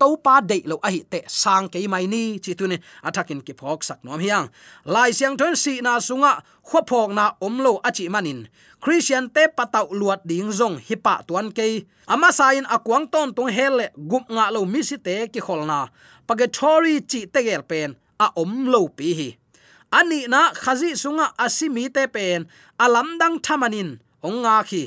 To 0.00 0.16
pa 0.24 0.40
de 0.40 0.58
lo 0.70 0.76
a 0.86 0.88
hi 0.94 1.00
te 1.12 1.20
sang 1.42 1.68
ke 1.72 1.78
mai 1.88 2.06
ni, 2.06 2.22
chi 2.44 2.52
tu 2.58 2.64
ni. 2.66 2.76
Athakin 3.06 3.40
ki 3.46 3.52
phok 3.60 3.80
sak 3.88 3.98
nom 4.04 4.20
hiang. 4.24 4.46
Lai 4.84 5.10
siang 5.18 5.36
thon 5.40 5.54
si 5.62 5.80
na 5.86 5.92
sunga 6.08 6.32
khwa 6.68 6.80
phok 6.88 7.10
na 7.18 7.24
om 7.46 7.54
lo 7.64 7.72
a 7.88 7.90
chi 7.96 8.08
manin 8.14 8.40
christian 8.86 9.26
te 9.34 9.42
patau 9.56 9.90
luat 9.90 10.20
ding 10.22 10.52
zong 10.58 10.76
hipa 10.86 11.24
tuan 11.26 11.50
ke 11.50 11.88
ama 12.06 12.30
sain 12.38 12.62
akwang 12.70 13.10
ton 13.10 13.34
tung 13.34 13.50
hele 13.50 13.90
gup 14.10 14.30
nga 14.30 14.46
lo 14.54 14.62
mi 14.72 14.80
si 14.88 14.96
te 15.06 15.26
ki 15.32 15.40
kholna 15.46 15.90
pagatory 16.26 17.06
chi 17.06 17.26
te 17.30 17.40
gel 17.46 17.62
pen, 17.62 17.94
a 18.18 18.26
om 18.34 18.66
lo 18.66 18.88
pi 18.88 19.14
hi 19.18 19.28
ani 19.98 20.20
na 20.32 20.40
khazi 20.62 20.90
sunga 21.02 21.26
asimi 21.44 21.84
te 21.94 22.04
pen, 22.14 22.40
alam 22.84 23.08
dang 23.20 23.36
thamanin 23.44 23.90
ong 24.26 24.44
khi. 24.68 24.84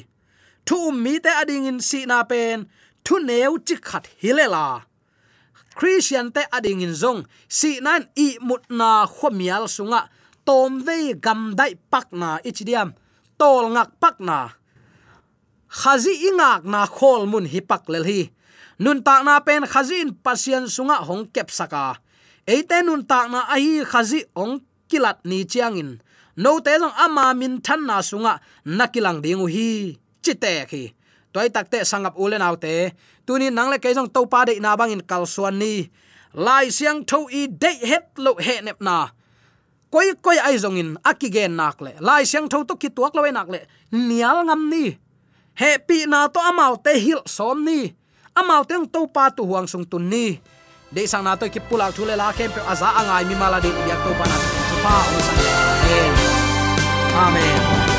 Thu 0.65 0.75
um 0.89 0.95
mi 1.03 1.13
te 1.23 1.31
ading 1.41 1.65
in 1.71 1.79
si 1.89 1.99
na 2.05 2.23
pen, 2.31 2.57
thu 3.05 3.15
neu 3.27 3.53
chi 3.67 3.75
khat 3.87 4.05
hilela 4.21 4.89
christian 5.79 6.27
te 6.35 6.43
ading 6.51 6.83
in 6.83 6.91
zong, 6.91 7.23
si 7.47 7.79
nan 7.79 8.03
i 8.19 8.35
mut 8.41 8.67
na 8.69 9.07
khomial 9.07 9.63
sunga, 9.71 10.11
tom 10.43 10.83
ve 10.83 11.13
gam 11.15 11.55
dai 11.55 11.79
pak 11.91 12.11
na 12.11 12.29
ichidiam, 12.43 12.91
tol 13.39 13.71
ngak 13.71 13.89
pak 14.03 14.19
na. 14.19 14.51
Khazi 15.69 16.13
ingak 16.27 16.67
na 16.67 16.83
khol 16.97 17.23
mun 17.31 17.45
hi 17.47 17.61
pak 17.63 17.87
lel 17.87 18.03
hi. 18.03 18.21
Nun 18.83 18.99
tak 19.07 19.23
na 19.23 19.39
pen 19.39 19.63
khazin 19.63 20.11
pasien 20.23 20.67
sunga 20.67 20.97
hong 21.07 21.31
kep 21.31 21.47
saka. 21.47 21.99
Eite 22.43 22.83
nun 22.83 23.05
tak 23.07 23.31
na 23.31 23.47
ahi 23.53 23.85
khazi 23.91 24.27
ong 24.35 24.59
kilat 24.89 25.21
ni 25.23 25.45
chiangin. 25.45 26.02
No 26.36 26.60
te 26.60 26.73
jong 26.82 26.95
ama 26.97 27.34
min 27.36 27.62
than 27.62 27.86
na 27.86 28.02
sunga 28.02 28.39
nakilang 28.65 29.21
dingu 29.21 29.45
hi 29.45 29.99
chite 30.23 30.65
khi. 30.69 30.93
Toy 31.34 31.49
takte 31.54 31.86
sangap 31.86 32.17
ulen 32.17 32.41
autte 32.41 32.95
tuni 33.25 33.54
nangle 33.54 33.78
ke 33.78 33.93
jong 33.93 34.10
topa 34.10 34.45
de 34.49 34.60
na 34.60 34.73
bangin 34.80 35.06
kalsuan 35.06 35.62
ni. 35.62 35.91
Lai 36.34 36.69
siang 36.71 37.06
tho 37.06 37.30
i 37.30 37.45
de 37.47 37.71
het 37.91 38.06
lo 38.17 38.34
he 38.39 38.62
nep 38.62 38.82
na. 38.82 39.10
Koi 39.91 40.13
koi 40.21 40.38
ai 40.41 40.58
jong 40.58 40.78
in 40.82 40.97
akigen 41.04 41.54
nak 41.60 41.82
le. 41.82 41.93
Lai 41.99 42.23
siang 42.25 42.49
tho 42.49 42.63
to 42.63 42.73
ki 42.82 42.89
tuak 42.89 43.13
lo 43.17 43.25
e 43.30 43.32
nak 43.32 43.49
le. 43.54 43.62
Nial 43.91 44.45
ngam 44.47 44.69
ni. 44.71 44.97
He 45.60 45.71
pi 45.88 46.06
na 46.08 46.28
to 46.34 46.39
amau 46.39 46.80
te 46.82 46.95
hil 46.97 47.21
som 47.25 47.65
ni. 47.67 47.91
Amau 48.32 48.63
te 48.63 48.80
to 48.93 49.02
pa 49.12 49.30
tu 49.30 49.43
huang 49.43 49.67
sung 49.67 49.86
tun 49.86 50.10
ni. 50.10 50.39
De 50.93 51.06
sang 51.06 51.23
na 51.23 51.36
to 51.36 51.45
ki 51.49 51.60
pulak 51.67 51.93
thule 51.93 52.15
la 52.15 52.32
kem 52.34 52.49
pe 52.56 52.62
aza 52.71 52.89
angai 52.99 53.28
mi 53.30 53.36
mala 53.36 53.60
de 53.62 53.69
ya 53.89 53.95
to 54.04 54.12
pa 54.17 54.25
na 54.25 54.58
pa 54.83 54.97
o 55.15 55.19
sang 55.19 55.39
amen. 55.45 56.13
Amen 57.25 57.98